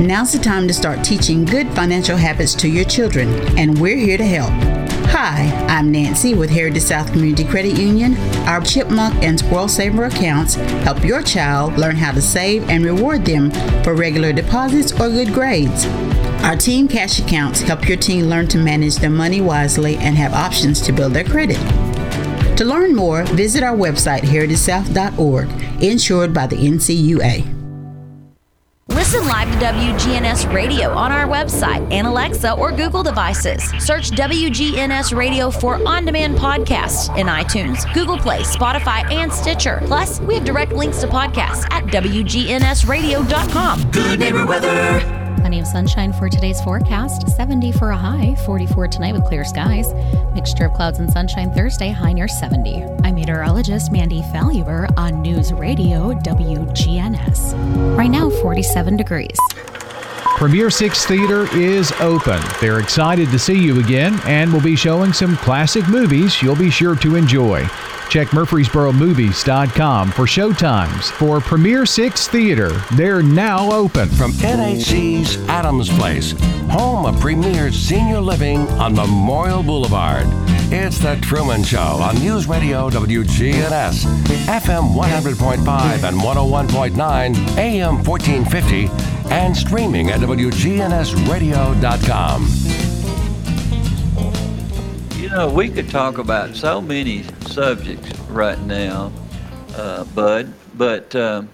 [0.00, 4.16] Now's the time to start teaching good financial habits to your children, and we're here
[4.16, 4.75] to help.
[5.18, 8.18] Hi, I'm Nancy with Heritage South Community Credit Union.
[8.46, 13.24] Our Chipmunk and Squirrel Saver accounts help your child learn how to save and reward
[13.24, 13.50] them
[13.82, 15.86] for regular deposits or good grades.
[16.44, 20.34] Our Teen Cash accounts help your teen learn to manage their money wisely and have
[20.34, 21.56] options to build their credit.
[22.58, 27.55] To learn more, visit our website, heritagesouth.org, insured by the NCUA.
[28.88, 33.64] Listen live to WGNS Radio on our website and Alexa or Google devices.
[33.84, 39.82] Search WGNS Radio for on demand podcasts in iTunes, Google Play, Spotify, and Stitcher.
[39.86, 43.90] Plus, we have direct links to podcasts at WGNSradio.com.
[43.90, 45.25] Good neighbor weather.
[45.36, 47.28] Plenty of sunshine for today's forecast.
[47.28, 49.92] 70 for a high, 44 tonight with clear skies.
[50.34, 52.84] Mixture of clouds and sunshine Thursday, high near 70.
[53.04, 57.96] I'm meteorologist Mandy Faluber on News Radio WGNS.
[57.96, 59.38] Right now, 47 degrees.
[60.36, 62.42] Premier Six Theater is open.
[62.60, 66.70] They're excited to see you again and will be showing some classic movies you'll be
[66.70, 67.66] sure to enjoy.
[68.08, 72.70] Check MurfreesboroMovies.com for showtimes for Premier Six Theater.
[72.94, 74.08] They're now open.
[74.10, 76.32] From NHC's Adams Place,
[76.70, 80.26] home of Premier Senior Living on Memorial Boulevard.
[80.72, 84.04] It's The Truman Show on News Radio WGNS,
[84.46, 88.88] FM 100.5 and 101.9, AM 1450,
[89.32, 92.65] and streaming at WGNSradio.com.
[95.36, 99.12] Know, we could talk about so many subjects right now,
[99.74, 101.50] uh, Bud, but um,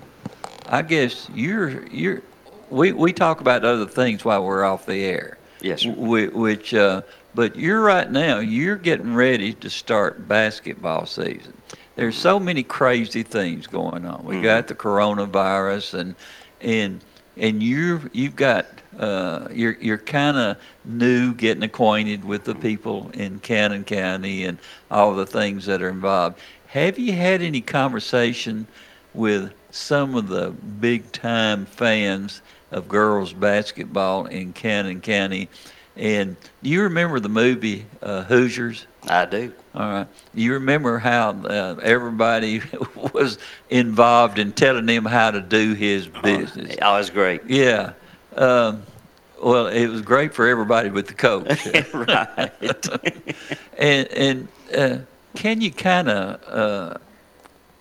[0.68, 2.22] I guess you're you're
[2.70, 5.36] we we talk about other things while we're off the air.
[5.60, 5.84] Yes.
[5.84, 7.02] Which, uh,
[7.34, 8.38] but you're right now.
[8.38, 11.52] You're getting ready to start basketball season.
[11.96, 14.24] There's so many crazy things going on.
[14.24, 14.42] We Mhm.
[14.44, 16.14] got the coronavirus and
[16.60, 17.00] and
[17.36, 18.66] and you you've got
[18.98, 24.58] uh, you're you're kind of new getting acquainted with the people in Cannon County and
[24.90, 26.38] all the things that are involved.
[26.68, 28.66] Have you had any conversation
[29.14, 35.48] with some of the big time fans of girls basketball in Cannon County?
[35.96, 38.86] And do you remember the movie uh, Hoosiers?
[39.08, 39.52] I do.
[39.74, 40.06] All right.
[40.32, 42.62] You remember how uh, everybody
[43.12, 46.76] was involved in telling him how to do his business?
[46.80, 47.42] Oh, it's great.
[47.46, 47.92] Yeah.
[48.36, 48.82] Um,
[49.42, 51.66] well, it was great for everybody but the coach.
[51.92, 52.52] right.
[53.78, 54.98] and and uh,
[55.34, 56.98] can you kind of uh,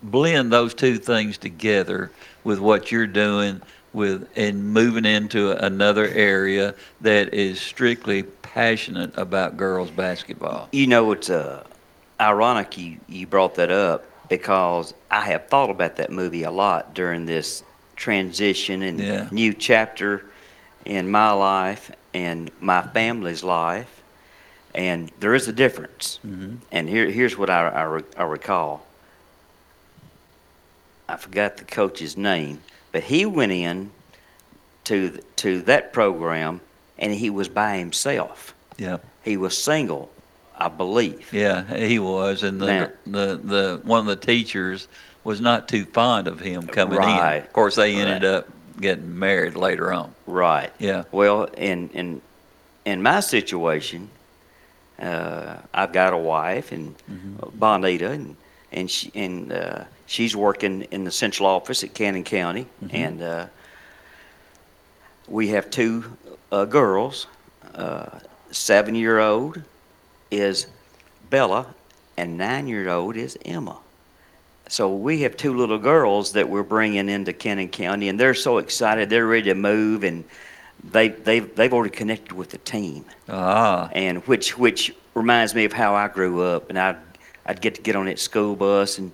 [0.03, 2.11] blend those two things together
[2.43, 3.61] with what you're doing
[3.93, 10.67] with and moving into another area that is strictly passionate about girls basketball?
[10.71, 11.63] You know, it's uh,
[12.19, 16.93] ironic you, you brought that up because I have thought about that movie a lot
[16.93, 17.63] during this
[17.95, 19.27] transition and Yeah.
[19.31, 20.25] new chapter
[20.85, 24.01] in my life and my family's life.
[24.73, 26.19] And there is a difference.
[26.25, 26.57] Mhm.
[26.71, 28.85] And here, here's what I, I, I recall.
[31.09, 33.91] I forgot the coach's name, but he went in
[34.85, 36.61] to to that program
[36.97, 38.53] and he was by himself.
[38.77, 38.97] Yeah.
[39.23, 40.09] He was single,
[40.57, 41.31] I believe.
[41.33, 44.87] Yeah, he was, and the Now- the, the one of the teachers
[45.23, 47.37] was not too fond of him coming Right.
[47.37, 47.43] in.
[47.43, 48.47] Of course, they ended up
[48.81, 50.13] getting married later on.
[50.25, 50.71] Right.
[50.79, 51.03] Yeah.
[51.11, 52.21] Well, in in
[52.85, 54.09] in my situation,
[54.99, 57.57] uh, I've got a wife and Mm-hmm.
[57.59, 58.35] Bonita, and
[58.71, 62.93] and she and uh, she's working in the central office at Cannon County, Mhm.
[62.93, 63.45] and uh,
[65.27, 66.03] we have two
[66.51, 67.27] uh, girls.
[67.75, 68.05] Uh,
[68.53, 69.61] Seven year old
[70.29, 70.67] is
[71.29, 71.65] Bella,
[72.17, 73.77] and nine year old is Emma.
[74.71, 78.57] So we have two little girls that we're bringing into Cannon County, and they're so
[78.57, 79.09] excited.
[79.09, 80.23] They're ready to move, and
[80.81, 83.03] they they've they've already connected with the team.
[83.27, 83.89] Ah.
[83.91, 86.95] And which which reminds me of how I grew up, and I.
[87.43, 89.11] I'd get to get on that school bus and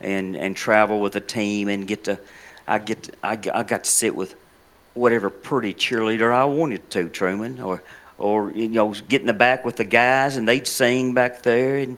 [0.00, 2.18] and and travel with the team and get to,
[2.66, 4.34] I get to, I, I got to sit with
[4.94, 7.84] whatever pretty cheerleader I wanted to, Truman, or
[8.18, 11.78] or you know get in the back with the guys and they'd sing back there
[11.78, 11.96] and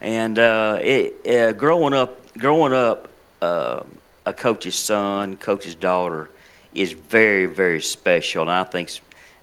[0.00, 3.08] and uh, it uh, growing up growing up
[3.42, 3.82] uh,
[4.26, 6.30] a coach's son, coach's daughter
[6.74, 9.00] is very very special, and I think.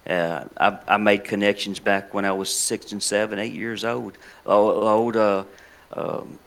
[0.08, 4.16] Uh, I, I made connections back when I was six and seven, eight years old.
[4.46, 5.44] Old, old, uh,
[5.92, 6.38] um,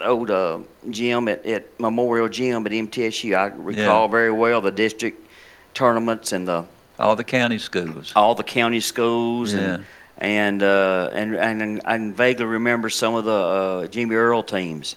[0.00, 3.36] old uh, gym at, at Memorial Gym at MTSU.
[3.36, 5.26] I recall very well the district
[5.74, 6.64] tournaments and the
[7.00, 8.12] all the county schools.
[8.14, 9.58] All the county schools Yeah.
[9.58, 9.84] and
[10.18, 14.94] and uh, and and I can vaguely remember some of the uh, Jimmy Earle teams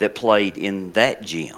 [0.00, 1.56] that played in that gym.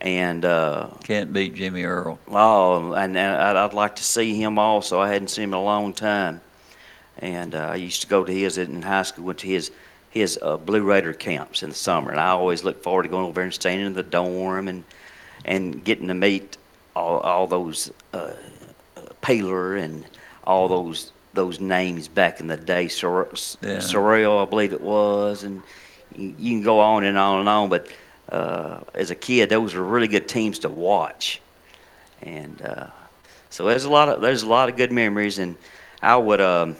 [0.00, 2.18] And uh, can't beat Jimmy Earle.
[2.28, 5.00] Oh, and, and I'd, I'd like to see him also.
[5.00, 6.40] I hadn't seen him in a long time,
[7.18, 9.24] and uh, I used to go to his in high school.
[9.24, 9.72] Went to his
[10.10, 13.24] his uh, Blue Raider camps in the summer, and I always look forward to going
[13.24, 14.84] over there and staying in the dorm and
[15.44, 16.56] and getting to meet
[16.94, 18.30] all, all those uh,
[19.20, 20.04] Paler and
[20.44, 22.86] all those those names back in the day.
[22.86, 23.28] Sor-
[23.62, 23.78] Yeah.
[23.78, 25.60] Sorrell, I believe it was, and
[26.14, 27.68] you, can go on and on and on.
[27.68, 27.88] But
[28.30, 31.40] uh, as a kid, those were really good teams to watch,
[32.22, 32.86] and uh,
[33.50, 35.38] so there's a lot of there's a lot of good memories.
[35.38, 35.56] And
[36.02, 36.76] I would um,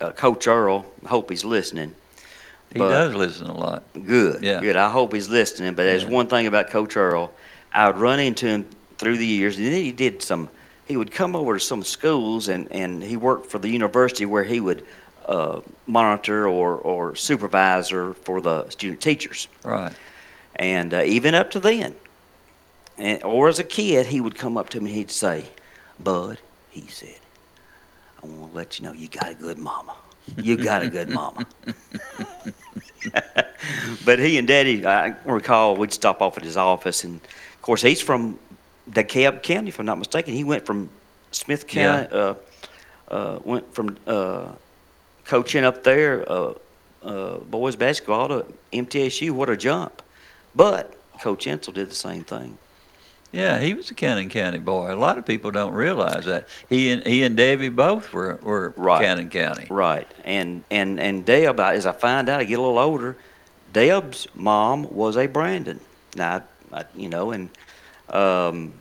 [0.00, 0.86] uh, Coach Earle.
[1.06, 1.94] Hope he's listening.
[2.72, 3.84] He but- does listen a lot.
[3.94, 4.42] Good.
[4.42, 4.60] Yeah.
[4.60, 4.76] Good.
[4.76, 5.74] I hope he's listening.
[5.74, 6.10] But there's Yeah.
[6.10, 7.32] one thing about Coach Earle.
[7.72, 8.66] I would run into him
[8.98, 10.48] through the years, and then he did some.
[10.86, 14.44] He would come over to some schools, and, and he worked for the university where
[14.44, 14.84] he would
[15.26, 19.48] uh, monitor or, or supervisor for the student teachers.
[19.64, 19.92] Right.
[20.56, 21.94] And uh, even up to then,
[22.96, 25.44] and, or as a kid, he would come up to me and he'd say,
[26.00, 26.38] Bud,
[26.70, 27.18] he said,
[28.22, 29.94] I want to let you know you got a good mama.
[30.36, 31.46] You got a good mama.
[34.04, 37.82] but he and Daddy, I recall, we'd stop off at his office, and of course,
[37.82, 38.38] he's from
[38.90, 40.34] DeKalb County, if I'm not mistaken.
[40.34, 40.88] He went from
[41.30, 42.34] Smith County, uh,
[43.08, 44.48] uh, went from uh,
[45.26, 46.54] coaching up there, uh,
[47.02, 49.30] uh, boys basketball to MTSU.
[49.32, 50.02] What a jump!
[50.54, 52.58] But Coach Insell did the same thing.
[53.32, 54.92] Yeah, he was a Cannon County boy.
[54.92, 56.48] A lot of people don't realize that.
[56.68, 59.02] He and he and Davy both were were Right.
[59.02, 59.66] Cannon County.
[59.68, 60.10] Right.
[60.24, 63.16] And and and Deb, as I find out, I get a little older.
[63.72, 65.80] Deb's mom was a Brandon.
[66.14, 67.50] Now, I, I, you know, and
[68.08, 68.72] um,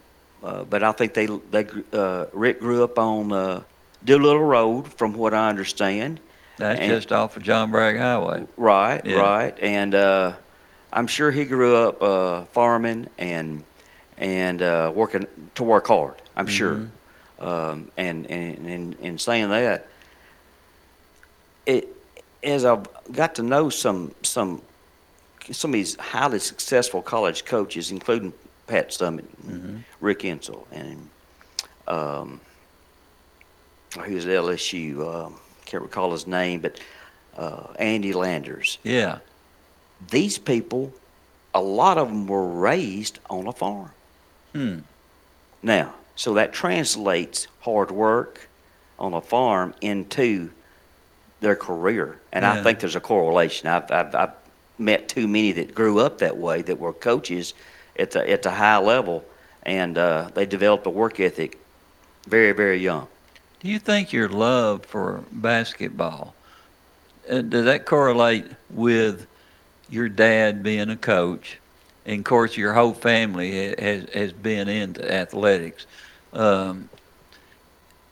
[0.43, 3.63] uh, but I think they they uh, Rick grew up on uh,
[4.05, 6.19] Doolittle Road, from what I understand.
[6.57, 8.45] That's And- just off of John Bragg Highway.
[8.57, 9.17] Right, Yeah.
[9.17, 10.33] right, and uh,
[10.93, 13.63] I'm sure he grew up uh, farming and
[14.17, 16.13] and uh, working to work hard.
[16.37, 16.75] I'm sure,
[17.39, 17.45] Mm-hmm.
[17.45, 19.87] um, and, and and and saying that,
[21.65, 21.89] it
[22.43, 24.61] as I've got to know some some
[25.51, 28.31] some of these highly successful college coaches, including
[28.67, 31.09] Pat Summitt, and Rick Insell, and
[31.87, 32.39] um,
[33.97, 35.25] was at LSU.
[35.25, 35.35] Um,
[35.75, 36.79] can't recall his name, but
[37.37, 38.77] uh, Andy Landers.
[38.83, 39.19] Yeah.
[40.09, 40.93] These people,
[41.53, 43.91] a lot of them were raised on a farm.
[44.53, 44.79] Hmm.
[45.61, 48.47] Now, so that translates hard work
[48.97, 50.51] on a farm into
[51.41, 53.67] their career, and I think there's a correlation.
[53.67, 54.33] I've, I've, I've
[54.77, 57.53] met too many that grew up that way that were coaches
[57.99, 59.25] at the at the high level,
[59.63, 61.59] and uh, they developed a work ethic
[62.25, 63.07] very very young.
[63.65, 66.35] Do you think your love for basketball
[67.27, 69.25] uh, does that correlate with
[69.89, 71.57] your dad being a coach?
[72.05, 75.87] And of course, your whole family has has been into athletics.
[76.31, 76.89] Um,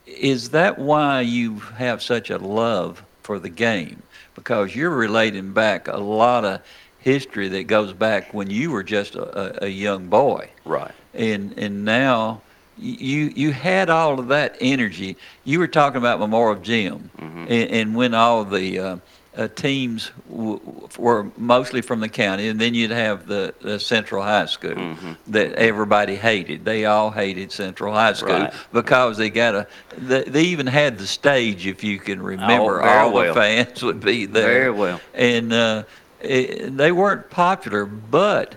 [0.08, 4.02] is that why you have such a love for the game?
[4.34, 6.62] Because you're relating back a lot of
[6.98, 10.96] history that goes back when you were just a, a, a young boy Right.
[11.14, 12.42] and and now
[12.78, 15.18] you you had all of that energy.
[15.44, 18.98] You were talking about Memorial Gym, and, and when all the uh,
[19.36, 20.60] uh, teams w-
[20.98, 24.96] were mostly from the county, and then you'd have the, the Central High School
[25.28, 26.66] that everybody hated.
[26.66, 28.54] They all hated Central High School Right.
[28.72, 29.68] because they got a.
[29.98, 32.80] They, they even had the stage, if you can remember.
[32.80, 33.34] very all well.
[33.34, 34.48] the fans would be there.
[34.48, 35.02] Very well.
[35.16, 35.84] And uh,
[36.22, 38.56] it, they weren't popular, but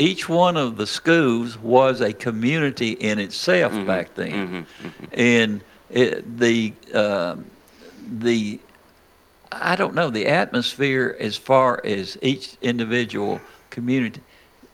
[0.00, 3.86] each one of the schools was a community in itself Mm-hmm.
[3.86, 4.66] back then,
[5.12, 7.44] and it, the um
[8.18, 8.60] the
[9.52, 13.40] I don't know the atmosphere as far as each individual
[13.70, 14.20] community.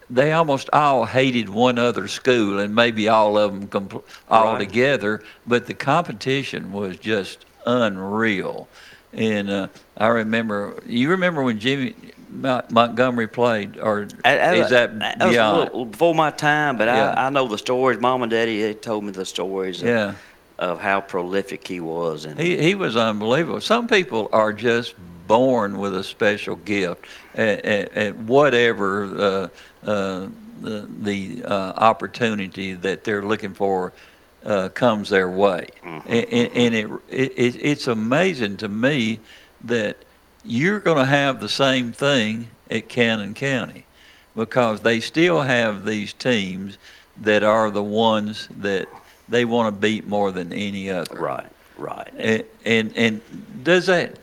[0.09, 4.59] They almost all hated one other school, and maybe all of them compl- all Right.
[4.61, 5.23] together.
[5.47, 8.69] But the competition was just unreal.
[9.13, 11.95] And uh, I remember, you remember when Jimmy
[12.37, 15.91] Montgomery played, or I- I- is that beyond?
[15.93, 16.77] before my time?
[16.77, 17.15] But Yeah.
[17.17, 18.01] I, I know the stories.
[18.01, 19.83] Mom and Daddy they told me the stories.
[19.83, 20.13] Of, Yeah.
[20.59, 23.61] of how prolific he was, and He he was unbelievable.
[23.61, 24.95] Some people are just
[25.27, 29.05] born with a special gift at, at, at whatever
[29.85, 30.29] uh, uh,
[30.63, 33.93] the the uh, opportunity that they're looking for
[34.45, 36.09] uh, comes their way, Mm-hmm.
[36.13, 36.75] and, and and
[37.11, 39.19] it, it it's amazing to me
[39.65, 39.97] that
[40.47, 43.85] you're going to have the same thing at Cannon County
[44.35, 46.79] because they still have these teams
[47.23, 48.89] that are the ones that
[49.29, 51.19] they want to beat more than any other.
[51.19, 51.47] Right.
[51.79, 52.13] Right.
[52.17, 54.19] And and, and does that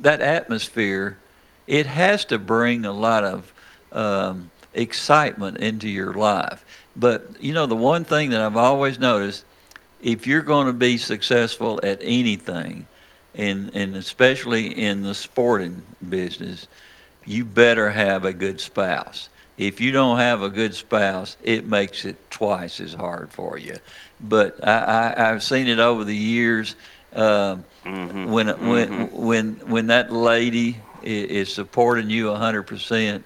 [0.00, 1.18] that atmosphere?
[1.66, 3.52] It has to bring a lot of
[3.92, 6.64] um, excitement into your life.
[6.94, 9.44] But you know, the one thing that I've always noticed,
[10.02, 12.86] if you're going to be successful at anything,
[13.34, 16.66] and and especially in the sporting business,
[17.24, 19.28] you better have a good spouse.
[19.56, 23.76] If you don't have a good spouse, it makes it twice as hard for you.
[24.20, 26.74] But I, I, I've seen it over the years.
[27.14, 28.32] Um, Mm-hmm.
[28.32, 33.24] when when when when that lady i- is supporting you hundred percent,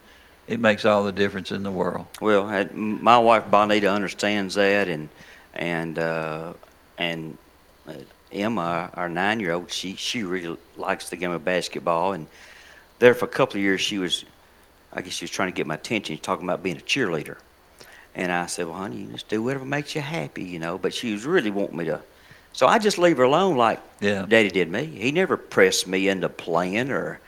[0.49, 2.07] it makes all the difference in the world.
[2.21, 5.09] Well, I- my wife Bonita understands that, and
[5.55, 6.53] and uh,
[6.99, 7.39] and
[7.89, 7.93] uh,
[8.33, 12.27] Emma, our nine-year-old, she she really likes the game of basketball, and
[12.99, 14.25] there for a couple of years she was,
[14.93, 17.37] I guess she was trying to get my attention, talking about being a cheerleader,
[18.15, 20.79] and I said, well, honey, you just do whatever makes you happy, you know.
[20.79, 22.01] But she was really wanting me to,
[22.53, 24.27] so I just leave her alone, like Yeah.
[24.29, 24.85] Daddy did me.
[24.85, 27.21] He never pressed me into playing or.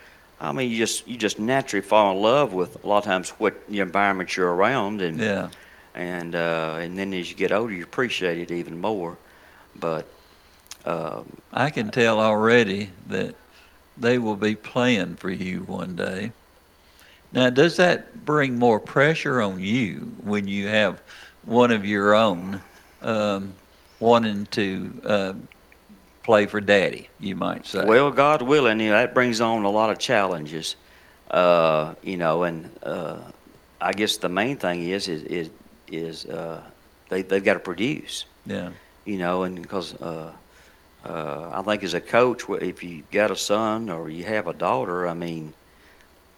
[0.43, 3.29] I mean, you just you just naturally fall in love with a lot of times
[3.37, 5.49] what the environment you're around, and Yeah.
[5.93, 9.17] and uh, and then as you get older, you appreciate it even more.
[9.75, 10.07] But
[10.85, 13.35] um, I can tell already that
[13.97, 16.31] they will be playing for you one day.
[17.33, 21.01] Now, does that bring more pressure on you when you have
[21.45, 22.61] one of your own
[23.01, 23.53] um,
[23.99, 25.33] wanting to uh,
[26.23, 27.85] play for daddy, you might say?
[27.85, 30.75] well, God willing, you know, that brings on a lot of challenges.
[31.29, 33.17] Uh, you know, and uh,
[33.79, 35.49] I guess the main thing is is is,
[35.87, 36.61] is uh,
[37.07, 38.25] they they've got to produce.
[38.45, 38.71] yeah.
[39.05, 39.95] you know, and because
[41.05, 44.53] uh, I think as a coach, if you got a son or you have a
[44.53, 45.53] daughter, I mean,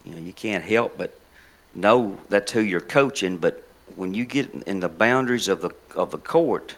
[0.05, 1.19] you know, you can't help but
[1.75, 3.37] know that's who you're coaching.
[3.37, 3.63] But
[3.95, 6.75] when you get in the boundaries of the of the court,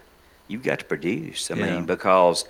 [0.48, 1.52] you've got to produce.
[1.52, 1.66] I Yeah.
[1.66, 2.46] mean, because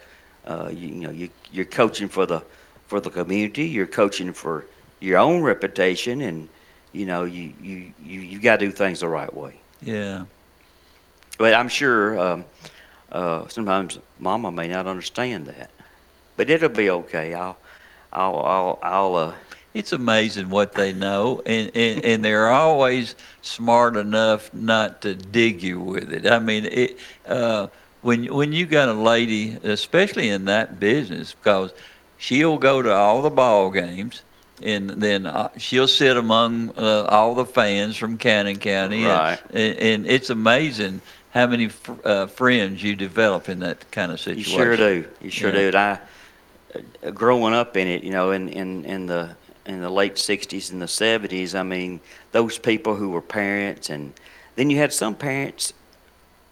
[0.45, 2.41] uh, you, you know you you're coaching for the
[2.87, 4.65] for the community, you're coaching for
[4.99, 6.47] your own reputation, and
[6.93, 9.59] you know you you you, you got to do things the right way.
[9.81, 10.25] Yeah.
[11.37, 12.45] But I'm sure um,
[13.15, 15.69] uh, sometimes Mama may not understand that,
[16.37, 17.33] but it'll be okay.
[17.33, 17.57] I'll,
[18.11, 19.15] I'll, I'll, I'll.
[19.15, 19.33] Uh,
[19.73, 25.63] It's amazing what they know, and, and, and they're always smart enough not to dig
[25.63, 26.25] you with it.
[26.25, 26.97] I mean, it,
[27.27, 27.67] uh,
[28.01, 31.71] when when you got a lady, especially in that business, because
[32.17, 34.21] she'll go to all the ball games,
[34.63, 39.39] and then uh, she'll sit among uh, all the fans from Cannon County, Right.
[39.49, 41.01] And, and it's amazing
[41.35, 44.51] how many fr- uh, friends you develop in that kind of situation.
[44.53, 45.05] you sure do.
[45.21, 45.59] You sure Yeah.
[45.59, 45.67] do.
[45.67, 45.99] And I,
[47.05, 50.71] uh, growing up in it, you know, in, in, in the in the late '60s
[50.71, 51.99] and the '70s, I mean,
[52.31, 54.13] those people who were parents, and
[54.55, 55.73] then you had some parents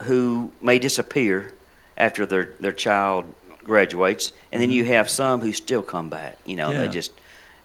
[0.04, 1.54] who may disappear
[1.98, 3.24] after their their child
[3.64, 6.38] graduates, and then you have some who still come back.
[6.46, 6.80] You know, Mm-hmm.
[6.82, 6.88] Yeah.
[6.88, 7.12] they just.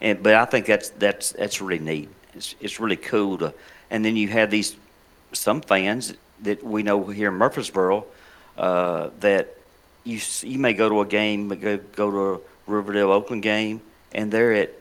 [0.00, 2.08] And but I think that's that's that's really neat.
[2.34, 3.52] It's it's really cool to.
[3.90, 4.76] And then you have these
[5.32, 8.04] some fans that we know here in Murfreesboro
[8.56, 9.56] uh, that
[10.04, 13.80] you you may go to a game, go go to a Riverdale Oakland game,
[14.12, 14.72] and they're at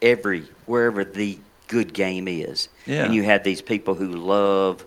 [0.00, 1.38] every wherever the
[1.68, 2.68] good game is.
[2.86, 3.04] Yeah.
[3.04, 4.84] And you have these people who love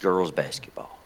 [0.00, 0.96] girls basketball.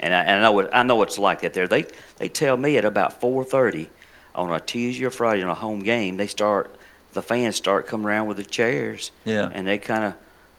[0.00, 1.68] And I, and I know what I know it's like that there.
[1.68, 1.86] They
[2.18, 3.88] they tell me at about four thirty
[4.34, 6.74] on a Tuesday or Friday on a home game, they start
[7.12, 9.10] the fans start coming around with the chairs.
[9.24, 9.50] Yeah.
[9.52, 10.14] And they kind of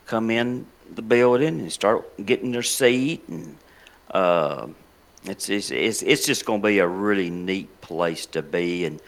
[0.06, 3.58] come in the building and start getting their seat and
[4.12, 4.68] uh,
[5.26, 9.00] it's, it's it's it's just going to be a really neat place to be and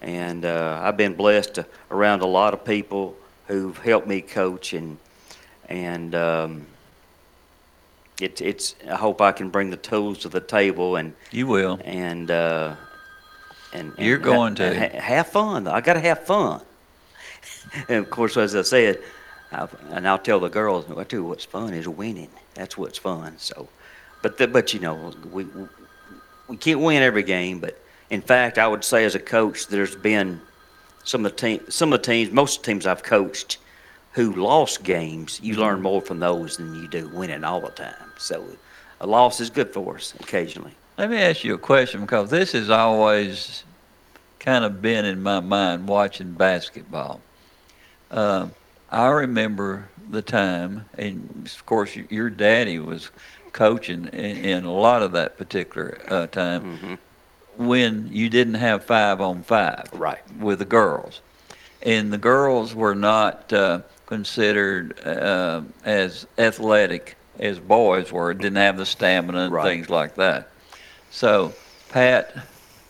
[0.00, 3.16] and uh, I've been blessed to, around a lot of people
[3.46, 4.98] who've helped me coach and
[5.68, 6.66] and um,
[8.20, 11.80] it's it's I hope I can bring the tools to the table and You will.
[11.84, 12.76] and uh,
[13.72, 14.78] and, and You're going to.
[14.78, 15.66] ha- have fun.
[15.66, 16.60] I got to have fun.
[17.88, 19.00] and of course, as I said,
[19.52, 22.30] I, and I'll tell the girls, I tell you what's fun is winning.
[22.54, 23.34] That's what's fun.
[23.38, 23.68] So,
[24.22, 25.46] but the, but you know, we
[26.48, 27.60] we can't win every game.
[27.60, 27.78] But
[28.10, 30.40] in fact, I would say as a coach, there's been
[31.04, 33.58] some of the team, some of the teams, most of the teams I've coached
[34.12, 35.40] who lost games.
[35.42, 35.82] You learn Mm-hmm.
[35.82, 38.12] more from those than you do winning all the time.
[38.18, 38.44] So,
[39.00, 40.74] a loss is good for us occasionally.
[40.98, 43.64] Let me ask you a question because this has always
[44.38, 47.20] kind of been in my mind watching basketball.
[48.10, 48.48] Uh,
[48.92, 53.10] I remember the time, and of course, your daddy was
[53.52, 56.98] coaching in, in a lot of that particular uh, time
[57.56, 60.20] when you didn't have five on five right.
[60.38, 61.20] with the girls.
[61.82, 68.76] And the girls were not uh, considered uh, as athletic as boys were, didn't have
[68.76, 69.64] the stamina and Right.
[69.64, 70.48] things like that.
[71.10, 71.52] So
[71.88, 72.34] Pat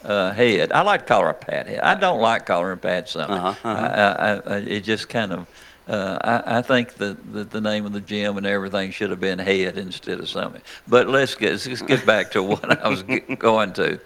[0.05, 0.73] uh, head.
[0.73, 1.81] I like to call her a Pat Head.
[1.81, 3.31] I don't like calling her Pat Summitt.
[3.31, 4.45] Uh-huh, uh-huh.
[4.47, 5.47] I, I, I, it just kind of.
[5.89, 9.19] Uh, I, I think that the, the name of the gym and everything should have
[9.21, 10.61] been head instead of Summitt.
[10.87, 13.99] But let's get let's get back to what I was g- going to.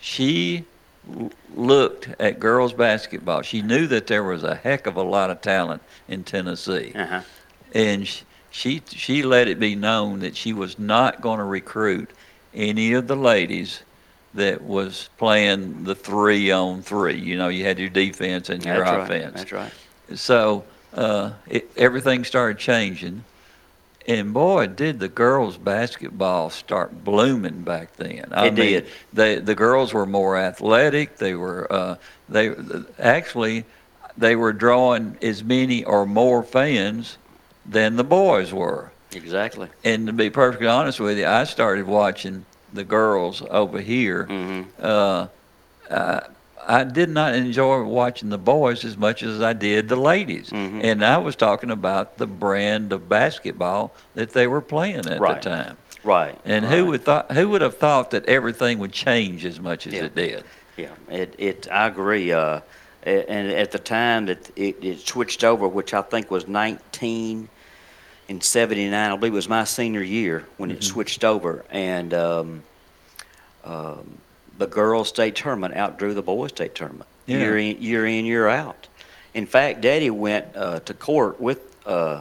[0.00, 0.64] She
[1.54, 3.42] looked at girls basketball.
[3.42, 7.20] She knew that there was a heck of a lot of talent in Tennessee, Uh-huh.
[7.74, 12.10] and sh- she she let it be known that she was not going to recruit
[12.54, 13.82] any of the ladies
[14.34, 17.18] that was playing the three on three.
[17.18, 19.34] You know, you had your defense and your That's right, offense.
[19.36, 19.72] that's right.
[20.14, 20.64] So
[20.94, 23.24] uh, it, everything started changing,
[24.06, 28.26] and boy, did the girls' basketball start blooming back then.
[28.32, 28.86] I It mean, did.
[29.12, 31.18] They the girls were more athletic.
[31.18, 31.96] They were uh,
[32.28, 32.54] they
[32.98, 33.64] actually
[34.16, 37.18] they were drawing as many or more fans
[37.64, 38.90] than the boys were.
[39.12, 39.68] Exactly.
[39.84, 44.26] And to be perfectly honest with you, I started watching the girls over here.
[44.26, 44.62] Mm-hmm.
[44.80, 45.26] Uh,
[45.90, 46.20] uh,
[46.66, 50.50] I did not enjoy watching the boys as much as I did the ladies.
[50.50, 50.80] Mm-hmm.
[50.82, 55.40] And I was talking about the brand of basketball that they were playing at Right.
[55.42, 55.76] the time.
[56.04, 56.38] Right.
[56.44, 59.92] And who would thought who would have thought that everything would change as much as
[59.94, 60.44] it did?
[60.76, 62.32] Yeah, it, it, I agree.
[62.32, 62.60] Uh,
[63.02, 67.48] and at the time that it, it switched over, which I think was 19
[68.28, 71.64] in 79, I believe it was my senior year when it switched over.
[71.70, 72.62] And um,
[73.64, 74.18] um,
[74.60, 77.38] the girls' state tournament outdrew the boys' state tournament Yeah.
[77.38, 78.86] year in, year in, year out.
[79.34, 82.20] In fact, Daddy went uh, to court with uh,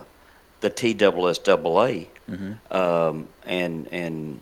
[0.61, 2.57] the TSSAA Mhm.
[2.71, 4.39] um, and and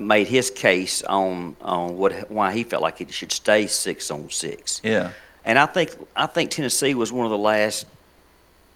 [0.00, 4.30] made his case on on what why he felt like it should stay six on
[4.30, 4.80] six.
[4.82, 5.10] Yeah.
[5.44, 7.86] And I think I think Tennessee was one of the last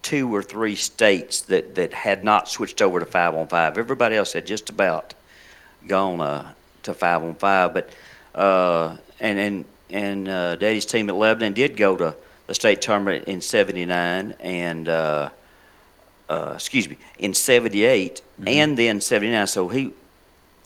[0.01, 3.75] two or three states that, that had not switched over to five on five.
[3.77, 5.15] Everybody else had just about
[5.87, 6.51] gone uh,
[6.85, 7.73] to five on five.
[7.73, 7.89] But
[8.33, 12.15] uh, and and and uh, Daddy's team at Lebanon did go to
[12.47, 14.89] the state tournament in '79 and.
[14.89, 15.29] Uh,
[16.27, 19.45] uh, excuse me, in '78 and then '79.
[19.45, 19.91] So he,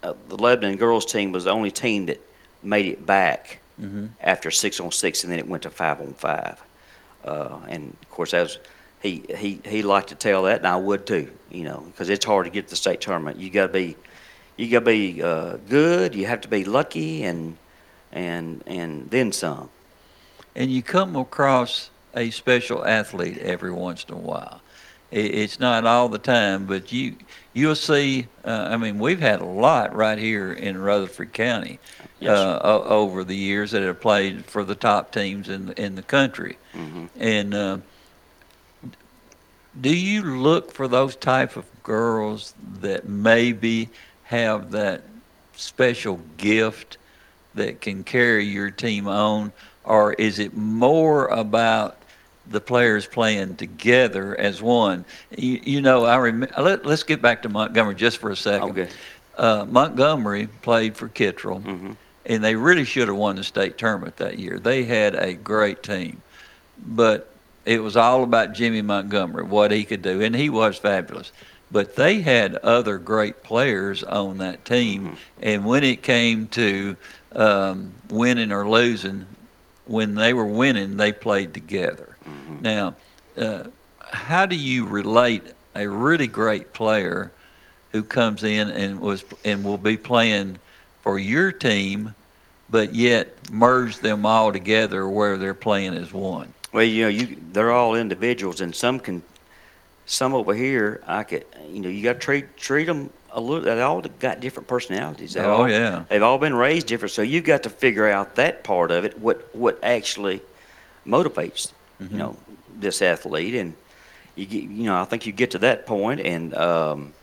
[0.02, 2.22] uh, the Lebanon girls team was the only team that
[2.64, 4.10] made it back Mhm.
[4.22, 6.62] after six on six, and then it went to five on five.
[7.26, 8.58] Uh, and of course, that was
[9.02, 11.30] he he he liked to tell that, and I would too.
[11.52, 13.36] You know, because it's hard to get to the state tournament.
[13.38, 13.98] You got to be
[14.60, 16.14] you got to be uh, good.
[16.14, 17.56] You have to be lucky, and
[18.12, 19.70] and and then some.
[20.56, 24.62] and you come across a special athlete every once in a while.
[25.12, 27.16] It's not all the time, but you
[27.54, 28.28] you'll see.
[28.44, 31.80] Uh, I mean, we've had a lot right here in Rutherford County
[32.20, 35.96] Yes, uh, over the years that have played for the top teams in the, in
[35.96, 36.58] the country.
[36.74, 37.06] Mm-hmm.
[37.18, 37.78] And uh,
[39.80, 43.90] do you look for those type of girls that maybe
[44.30, 45.02] have that
[45.56, 46.98] special gift
[47.56, 49.52] that can carry your team on,
[49.84, 51.98] or is it more about
[52.48, 55.04] the players playing together as one?
[55.36, 58.70] You, you know, I rem- let, let's get back to Montgomery just for a second.
[58.72, 58.90] Okay.
[59.36, 61.92] Uh, Montgomery played for Kittrell, Mm-hmm.
[62.28, 64.60] and they really should have won the state tournament that year.
[64.60, 66.22] They had a great team,
[66.86, 67.34] but
[67.66, 71.32] it was all about Jimmy Montgomery, what he could do, and he was fabulous.
[71.72, 76.96] But they had other great players on that team, and when it came to
[77.34, 79.26] um, winning or losing,
[79.86, 82.16] when they were winning, they played together.
[82.62, 82.96] Now,
[83.38, 83.66] uh,
[84.00, 85.44] how do you relate
[85.76, 87.32] a really great player
[87.92, 90.58] who comes in and was and will be playing
[91.02, 92.14] for your team,
[92.70, 96.54] but yet merge them all together where they're playing as one?
[96.72, 99.24] Well, you know, you they're all individuals, and some can,
[100.10, 103.64] some over here, I could, you know, you got to treat treat them a little.
[103.64, 105.34] They all got different personalities.
[105.34, 106.04] They Oh, all, yeah.
[106.10, 109.20] They've all been raised different, so you've got to figure out that part of it.
[109.20, 110.42] What what actually
[111.06, 112.12] motivates, Mhm.
[112.12, 112.38] you know,
[112.80, 113.76] this athlete, and
[114.36, 117.14] you get, you know, I think you get to that point, and um,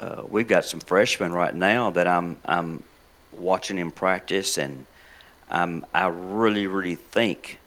[0.00, 2.84] uh, we've got some freshmen right now that I'm I'm
[3.32, 4.86] watching in practice, and
[5.50, 7.58] I'm I really really think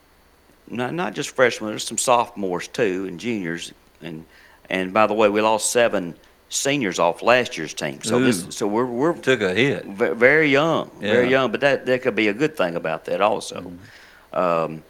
[0.69, 1.71] not not just freshmen.
[1.71, 4.25] There's some sophomores too and juniors, and
[4.69, 6.15] and by the way, we lost seven
[6.49, 8.01] seniors off last year's team.
[8.03, 8.25] So Ooh.
[8.25, 9.85] this so we're we're took a hit.
[9.85, 11.51] Very young, very young.
[11.51, 13.73] But that that could be a good thing about that also.
[14.33, 14.83] Um,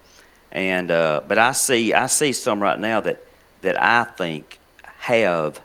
[0.51, 3.23] and uh, but I see I see some right now that
[3.61, 5.61] that I think have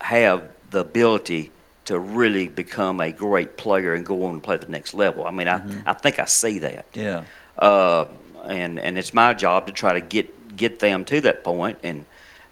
[0.00, 1.50] have the ability
[1.86, 5.26] to really become a great player and go on and play the next level.
[5.26, 6.86] I mean, I, I think I see that.
[6.94, 7.24] Yeah.
[7.58, 8.06] Uh,
[8.44, 12.04] and and it's my job to try to get get them to that point, and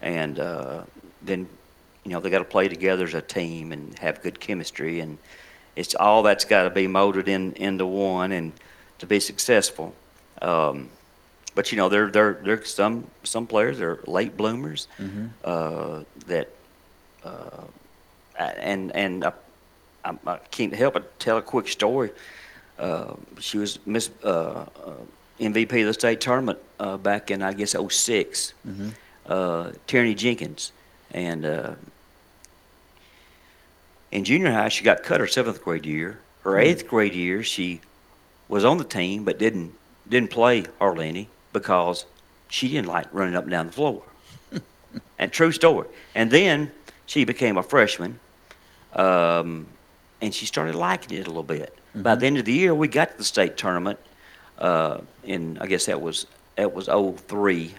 [0.03, 0.83] and uh,
[1.23, 1.49] then
[2.05, 5.19] you know they got to play together as a team and have good chemistry, and
[5.77, 8.53] it's all that's got to be molded in into one and
[8.99, 9.95] to be successful.
[10.43, 10.89] Um,
[11.55, 15.31] but you know, there there there some some players are late bloomers Mhm.
[15.45, 16.49] uh, that,
[17.25, 17.65] uh,
[18.39, 19.33] and and I,
[20.05, 22.11] I, I can't help but tell a quick story.
[22.79, 24.67] Uh, she was Miss uh, uh,
[25.41, 28.55] MVP of the state tournament uh, back in I guess '06.
[28.67, 28.93] Mhm.
[29.29, 30.73] Uh, Tierney Jenkins,
[31.11, 31.75] and uh,
[34.11, 36.19] in junior high she got cut her seventh grade year.
[36.45, 36.61] Her Hmm.
[36.67, 37.81] eighth grade year she
[38.49, 39.75] was on the team but didn't
[40.09, 42.07] didn't play hardly any because
[42.49, 44.03] she didn't like running up and down the floor.
[45.19, 45.87] and true story.
[46.15, 46.71] And then
[47.05, 48.19] she became a freshman,
[48.95, 49.67] um,
[50.23, 51.77] and she started liking it a little bit.
[51.95, 53.99] By the end of the year, we got to the state tournament.
[54.59, 56.27] Uh, in I guess that was
[56.57, 57.75] that was 03.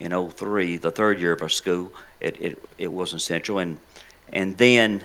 [0.00, 3.78] In 03, the third year of our school, it, it it wasn't central, and
[4.32, 5.04] and then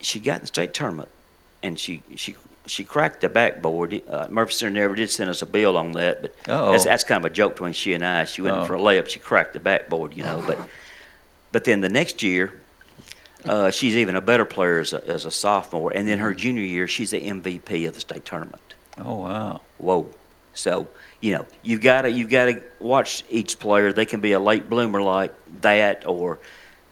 [0.00, 1.08] she got in the state tournament,
[1.62, 2.34] and she she
[2.66, 4.02] she cracked the backboard.
[4.08, 6.72] Uh, Murphy Center never did send us a bill on that, but Uh-oh.
[6.72, 8.24] that's, that's kind of a joke between she and I.
[8.24, 10.42] She went in for a layup, she cracked the backboard, you know.
[10.46, 10.58] But
[11.52, 12.60] but then the next year,
[13.44, 16.64] uh, she's even a better player as a, as a sophomore, and then her junior
[16.64, 18.74] year, she's the MVP of the state tournament.
[18.98, 19.60] Oh wow!
[19.78, 20.08] Whoa!
[20.54, 20.88] So
[21.24, 23.94] you know you gotta you gotta watch each player.
[23.94, 26.38] They can be a late bloomer like that, or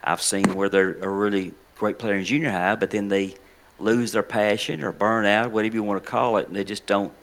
[0.03, 3.35] I've seen where they're a really great player in junior high, but then they
[3.77, 6.87] lose their passion or burn out, whatever you want to call it, and they just
[6.87, 7.13] don't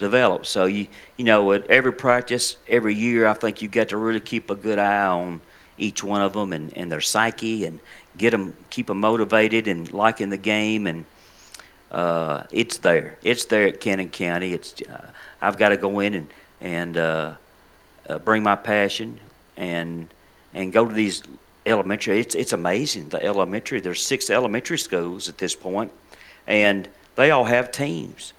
[0.00, 0.44] develop.
[0.44, 4.18] So you you know at every practice, every year, I think you've got to really
[4.18, 5.40] keep a good eye on
[5.78, 7.78] each one of them and, and their psyche and
[8.18, 11.04] get them keep them motivated and liking the game and
[11.92, 13.18] uh, it's there.
[13.22, 14.52] It's there at Cannon County.
[14.52, 16.28] It's uh, I've got to go in and
[16.66, 17.34] and uh,
[18.08, 19.20] uh, bring my passion
[19.56, 20.08] and
[20.52, 21.22] and go to these
[21.64, 22.18] elementary.
[22.18, 23.80] It's it's amazing the elementary.
[23.80, 25.92] There's six elementary schools at this point,
[26.46, 28.32] and they all have teams,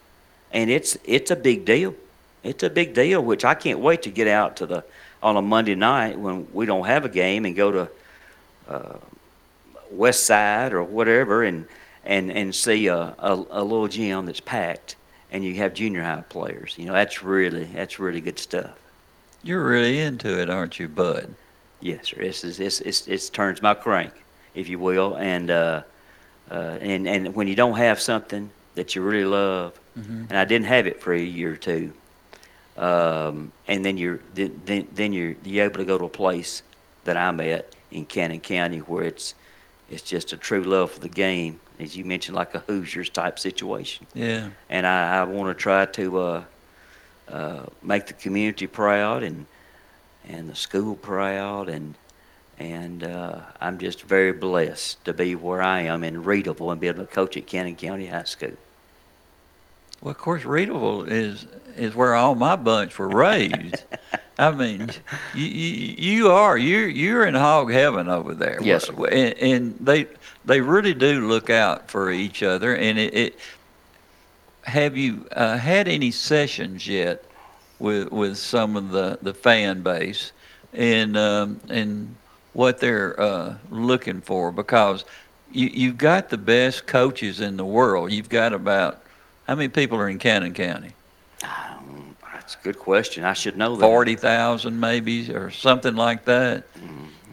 [0.51, 1.95] and it's it's a big deal.
[2.43, 4.83] It's a big deal, which I can't wait to get out to the
[5.23, 7.89] on a Monday night when we don't have a game and go to
[8.67, 8.97] uh,
[9.89, 11.65] West Side or whatever and
[12.03, 14.97] and and see a, a, a little gym that's packed
[15.31, 16.75] and you have junior high players.
[16.77, 18.77] You know, that's really that's really good stuff.
[19.43, 21.33] You're really into it, aren't you, Bud?
[21.81, 22.21] Yes, sir.
[22.21, 24.13] It's it's it's, it's, it's turns my crank,
[24.55, 25.83] if you will, and uh,
[26.49, 30.29] uh, and and when you don't have something that you really love, Mhm.
[30.29, 31.91] and I didn't have it for a year or two,
[32.77, 36.61] um, and then you're then then- then you're you're able to go to a place
[37.05, 39.33] that I'm at in Cannon County where it's
[39.89, 43.39] it's just a true love for the game, as you mentioned, like a Hoosiers type
[43.39, 44.49] situation Yeah.
[44.69, 46.43] and I, I want to try to uh,
[47.29, 49.45] uh, make the community proud and
[50.29, 51.95] and the school proud and
[52.59, 56.87] and uh, I'm just very blessed to be where I am in Readyville and be
[56.87, 58.57] able to coach at Cannon County High School.
[60.01, 63.83] Well, of course, Readyville is is where all my bunch were raised.
[64.39, 64.91] I mean,
[65.33, 68.59] you, you you are you're you're in hog heaven over there.
[68.61, 70.07] Yes, and, and they
[70.45, 72.75] they really do look out for each other.
[72.75, 73.39] And it, it
[74.63, 77.23] have you uh, had any sessions yet
[77.79, 80.31] with with some of the, the fan base
[80.73, 82.15] and um, and
[82.53, 84.51] what they're uh, looking for?
[84.51, 85.03] Because
[85.51, 88.11] you you've got the best coaches in the world.
[88.11, 89.01] You've got about
[89.47, 90.91] how many people are in Cannon County?
[92.47, 93.25] That's a good question.
[93.25, 93.81] I should know that.
[93.85, 96.63] Forty thousand, maybe, or something like that.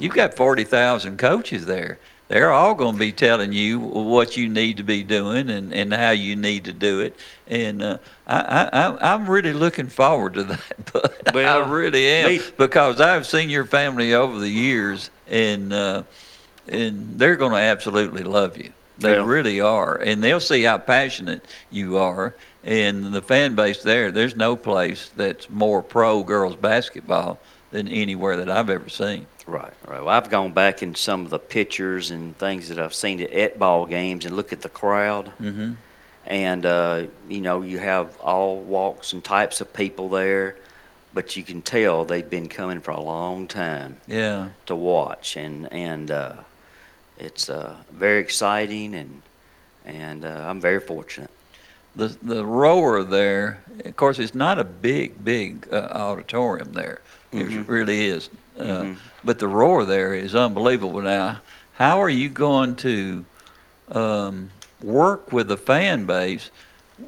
[0.01, 2.01] You've got forty thousand coaches there.
[2.27, 5.95] They're all going to be telling you what you need to be doing and, and
[5.95, 7.15] how you need to do it.
[7.47, 10.61] And uh, I, I, I'm really looking forward to that.
[10.93, 15.73] But Well, I really am me- because I've seen your family over the years, and
[15.73, 16.03] uh,
[16.67, 18.73] and they're going to absolutely love you.
[18.99, 22.35] They Well- really are, and they'll see how passionate you are.
[22.65, 27.39] And the fan base there, there's no place that's more pro girls basketball
[27.71, 29.27] than anywhere that I've ever seen.
[29.47, 30.01] Right, right.
[30.01, 33.59] Well, I've gone back in some of the pictures and things that I've seen at,
[33.59, 35.31] ball games and look at the crowd.
[35.41, 35.73] Mm-hmm.
[36.27, 40.57] and uh, you know you have all walks and types of people there,
[41.13, 44.49] but you can tell they've been coming for a long time Yeah.
[44.65, 46.33] to watch, and and uh,
[47.19, 49.21] it's uh, very exciting, and
[49.85, 51.31] and uh, I'm very fortunate.
[51.97, 57.01] The the rower there, of course, it's not a big big uh, auditorium there.
[57.33, 57.69] It Mhm.
[57.69, 58.31] really is.
[58.59, 58.97] Uh, Mhm.
[59.25, 61.01] But the roar there is unbelievable.
[61.01, 61.41] Now,
[61.75, 63.25] how are you going to
[63.93, 64.51] um,
[64.83, 66.51] work with the fan base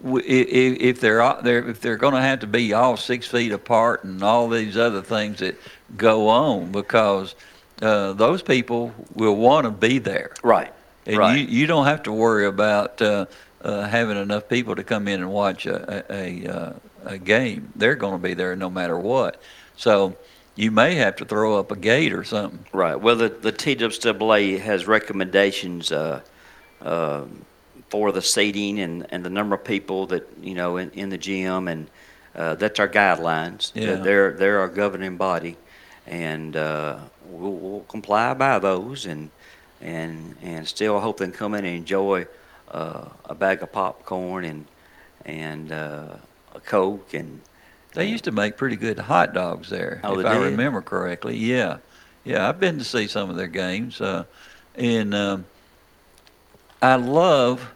[0.03, 2.97] w- i- i- if they're all- they're if they're going to have to be all
[2.97, 5.57] six feet apart and all these other things that
[5.97, 7.35] go on because
[7.83, 10.31] uh, those people will want to be there.
[10.43, 10.73] Right.
[11.07, 11.39] and Right.
[11.39, 13.27] you you don't have to worry about uh,
[13.63, 16.73] uh, having enough people to come in and watch a a, a, uh,
[17.05, 17.73] a game.
[17.77, 19.41] They're going to be there no matter what.
[19.77, 20.17] So
[20.57, 22.65] you may have to throw up a gate or something.
[22.73, 22.99] Right.
[22.99, 26.23] Well, the, the TSSAA has recommendations uh,
[26.81, 27.25] uh,
[27.91, 31.19] for the seating and, and the number of people that, you know, in, in the
[31.19, 31.89] gym, and
[32.35, 33.71] uh, that's our guidelines.
[33.75, 33.97] Yeah.
[33.97, 35.57] They're, they're our governing body,
[36.07, 39.31] and uh, we'll, we'll comply by those, and,
[39.83, 42.27] and, and still hope they can come in and enjoy
[42.71, 44.65] uh, a bag of popcorn and,
[45.25, 46.17] and uh,
[46.55, 47.41] a Coke and,
[47.95, 50.45] They used to make pretty good hot dogs there, Oh, if I did?
[50.45, 51.37] remember correctly.
[51.37, 51.79] Yeah,
[52.25, 54.25] yeah, I've been to see some of their games, uh,
[54.75, 55.45] and um,
[56.83, 57.73] I love.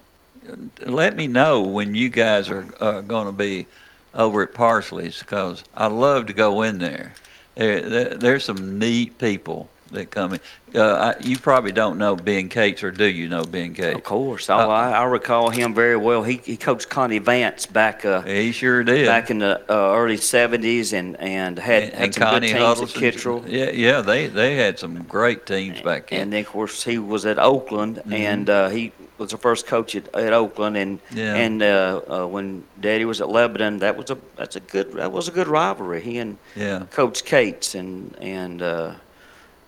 [0.84, 3.66] Let me know when you guys are uh, going to be
[4.14, 7.12] over at Parsley's because I love to go in there.
[7.54, 8.14] There, there.
[8.16, 10.40] There's some neat people that come in.
[10.74, 13.96] Uh, I, you probably don't know Ben Cates, or do you know Ben Cates?
[13.96, 14.48] Of course.
[14.48, 16.22] Oh, I, I recall him very well.
[16.22, 18.04] He, he coached Connie Vance back.
[18.04, 19.06] Uh, he sure did.
[19.06, 22.82] Back in the uh, early '70s, and and had, had and some Connie good teams
[22.82, 23.44] at Kittrell.
[23.48, 26.20] Yeah, yeah, they they had some great teams back then.
[26.20, 28.12] And then, of course, he was at Oakland, Mhm.
[28.12, 30.76] and uh, he was the first coach at, at Oakland.
[30.76, 31.34] And Yeah.
[31.34, 35.10] and uh, uh, when Daddy was at Lebanon, that was a that's a good that
[35.10, 36.00] was a good rivalry.
[36.00, 36.84] He and Yeah.
[36.92, 38.92] Coach Cates and and uh,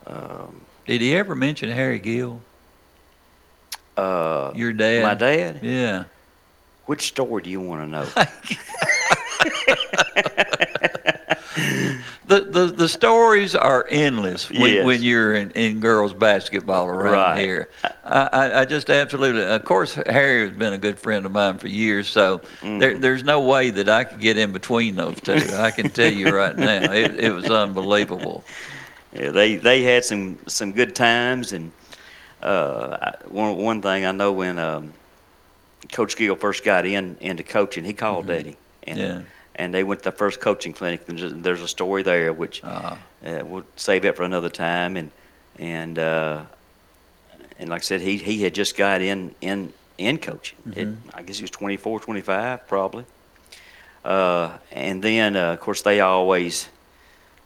[0.06, 2.40] um, Did he ever mention Harry Gill?
[3.96, 5.02] uh, Your dad?
[5.02, 5.60] my dad.
[5.62, 6.04] Yeah.
[6.86, 8.08] Which story do you want to know?
[12.26, 14.86] The, the the stories are endless when, Yes.
[14.86, 17.38] when you're in, in girls basketball around Right.
[17.38, 17.68] here.
[18.04, 21.58] I, I, I just absolutely, of course, Harry has been a good friend of mine
[21.58, 22.78] for years, so Mm-hmm.
[22.78, 25.34] there, there's no way that I could get in between those two.
[25.52, 28.44] I can tell you right now, it, it was unbelievable.
[29.12, 31.70] Yeah, they they had some some good times, and
[32.42, 34.92] uh, I- one one thing I know when um,
[35.92, 38.56] Coach Gill first got in into coaching, he called Daddy,
[38.86, 39.20] and Yeah.
[39.56, 41.08] and they went to the first coaching clinic.
[41.08, 45.10] And there's, a story there which uh, we'll save it for another time, and
[45.58, 46.42] and uh,
[47.58, 50.58] and like I said, he he had just got in in in coaching.
[50.74, 50.96] It, Mhm.
[51.14, 53.04] I guess he was 24, 25 probably.
[54.04, 56.68] Uh, and then uh, of course they always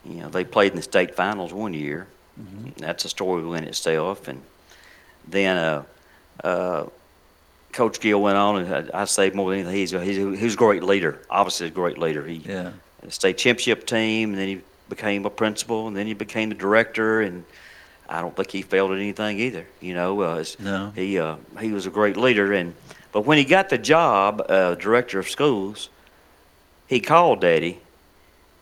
[0.09, 2.07] you know, they played in the state finals one year.
[2.77, 4.29] That's a story within itself.
[4.29, 4.43] And
[5.27, 5.83] then uh,
[6.45, 6.87] uh,
[7.73, 10.37] Coach Gill went on, and I, I say more than anything, he's a, he's, a,
[10.37, 11.19] he's a great leader.
[11.31, 12.25] Obviously, a great leader.
[12.27, 12.73] He Yeah.
[13.09, 17.21] state championship team, and then he became a principal, and then he became the director.
[17.23, 17.45] And
[18.09, 19.67] I don't think he failed at anything either.
[19.81, 20.93] You know, uh, No.
[20.95, 22.53] he uh, he was a great leader.
[22.53, 22.75] And
[23.13, 25.89] but when he got the job, uh, director of schools,
[26.87, 27.81] he called Daddy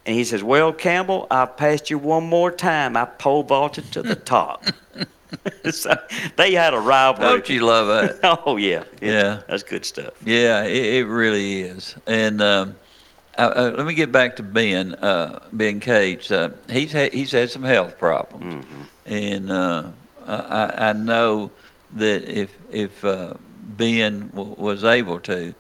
[0.07, 2.97] and he says, Well, Campbell, I passed you one more time.
[2.97, 4.65] I pole vaulted to the top.
[5.71, 5.95] so
[6.37, 7.29] they had a rivalry.
[7.29, 7.87] Don't you love
[8.21, 8.41] that?
[8.47, 8.85] oh, yeah.
[9.01, 9.41] It- Yeah.
[9.49, 10.13] That's good stuff.
[10.25, 11.95] Yeah, it, it really is.
[12.07, 12.77] And um,
[13.39, 14.95] uh, uh, let me get back to Ben.
[14.95, 16.31] Uh, ben Cates.
[16.31, 18.65] Uh, he's had he's had some health problems,
[19.07, 19.85] and uh,
[20.27, 21.51] I, I know
[21.97, 25.53] that if if uh, Ben w- was able to,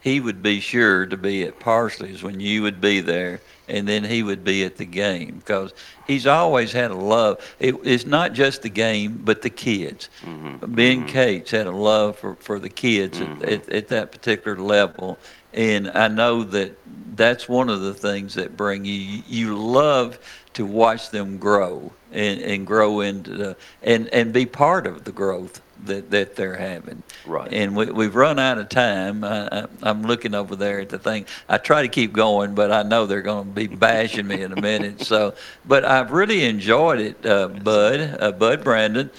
[0.00, 3.40] he would be sure to be at Parsley's when you would be there,
[3.72, 5.72] and then he would be at the game because
[6.06, 7.40] he's always had a love.
[7.58, 10.10] It, it's not just the game, but the kids.
[10.20, 10.74] Mm-hmm.
[10.74, 11.06] Ben mm-hmm.
[11.06, 13.44] Cates had a love for, for the kids at, mm-hmm.
[13.44, 15.18] at, at that particular level,
[15.54, 16.78] and I know that
[17.16, 19.22] that's one of the things that bring you.
[19.26, 20.18] You love
[20.52, 25.12] to watch them grow and, and grow into the, and and be part of the
[25.12, 27.02] growth that, that they're having.
[27.26, 27.52] Right.
[27.52, 29.24] And we, we've run out of time.
[29.24, 31.26] I, I, I'm looking over there at the thing.
[31.48, 34.52] I try to keep going, but I know they're going to be bashing me in
[34.52, 35.02] a minute.
[35.02, 39.10] So, but I've really enjoyed it, uh, Bud, uh, Bud Brandon.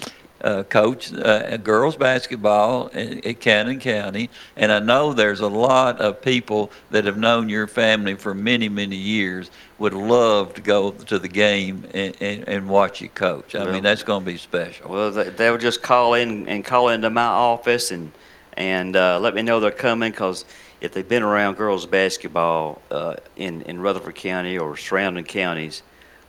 [0.44, 6.02] Uh, coach uh, girls basketball at, at Cannon County, and I know there's a lot
[6.02, 10.90] of people that have known your family for many, many years would love to go
[10.90, 13.54] to the game and, and, and watch you coach.
[13.54, 14.90] I mean, that's going to be special.
[14.90, 18.12] Well, they, they would just call in and call into my office and
[18.56, 20.44] and uh, let me know they're coming because
[20.80, 25.82] if they've been around girls basketball uh, in in Rutherford County or surrounding counties,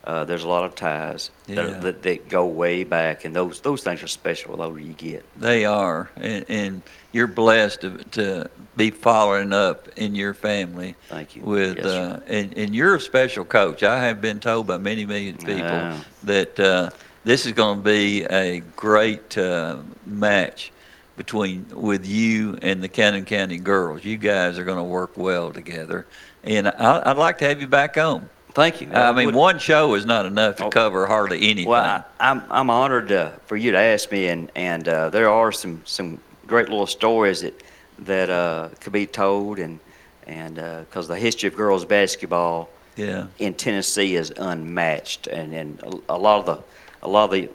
[0.06, 1.56] uh, there's a lot of ties Yeah.
[1.56, 4.92] that, that, that go way back, and those those things are special the older you
[4.92, 5.24] get.
[5.38, 6.82] They are, and, and
[7.12, 10.94] you're blessed to, to be following up in your family.
[11.08, 11.42] Thank you.
[11.42, 13.82] With Yes, uh, and, and you're a special coach.
[13.82, 16.90] I have been told by many million people that uh,
[17.24, 20.72] this is going to be a great uh, match
[21.16, 24.04] between with you and the Cannon County girls.
[24.04, 26.06] You guys are going to work well together,
[26.44, 28.28] and I, I'd like to have you back on.
[28.56, 28.90] Thank you.
[28.90, 31.68] I mean, would- one show is not enough to cover hardly anything.
[31.68, 35.28] Well, I, I'm I'm honored uh, for you to ask me, and and uh, there
[35.28, 37.62] are some some great little stories that
[37.98, 39.78] that uh, could be told, and
[40.26, 43.26] and because the history of girls basketball yeah.
[43.38, 46.62] in Tennessee is unmatched, and and a, a lot of the
[47.06, 47.50] a lot of the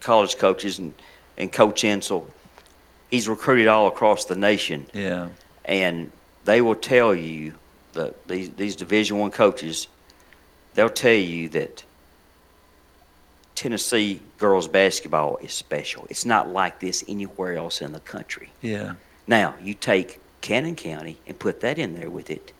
[0.00, 0.92] college coaches and
[1.38, 2.26] and Coach Insell,
[3.10, 5.28] he's recruited all across the nation, Yeah.
[5.64, 6.12] and
[6.44, 7.54] they will tell you
[7.94, 9.88] that these these Division One coaches,
[10.74, 11.84] they'll tell you that
[13.54, 16.06] Tennessee girls basketball is special.
[16.10, 18.50] It's not like this anywhere else in the country.
[18.60, 18.94] Yeah.
[19.26, 22.52] Now you take Cannon County and put that in there with it.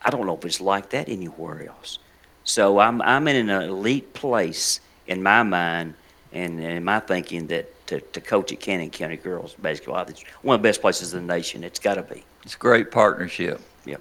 [0.00, 1.98] I don't know if it's like that anywhere else.
[2.44, 5.94] So I'm I'm in an elite place in my mind
[6.32, 10.24] and, and in my thinking that to, to coach at Cannon County girls basketball, it's
[10.42, 11.62] one of the best places in the nation.
[11.64, 12.24] It's got to be.
[12.44, 13.60] It's a great partnership.
[13.84, 14.00] Yep.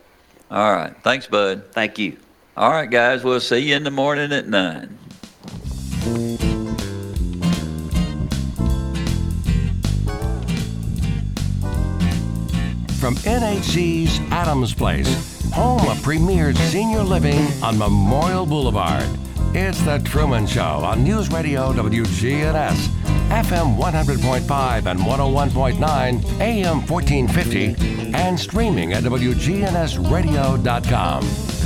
[0.50, 0.96] All right.
[1.04, 1.72] Thanks, Bud.
[1.72, 2.18] Thank you.
[2.62, 3.24] All right, guys.
[3.24, 4.99] We'll see you in the morning at 9.
[12.99, 19.09] From NHC's Adams Place, home of premier senior living on Memorial Boulevard.
[19.55, 22.89] It's The Truman Show on News Radio WGNS,
[23.30, 31.61] FM 100.5 and 101.9, AM 1450, and streaming at WGNSradio.com.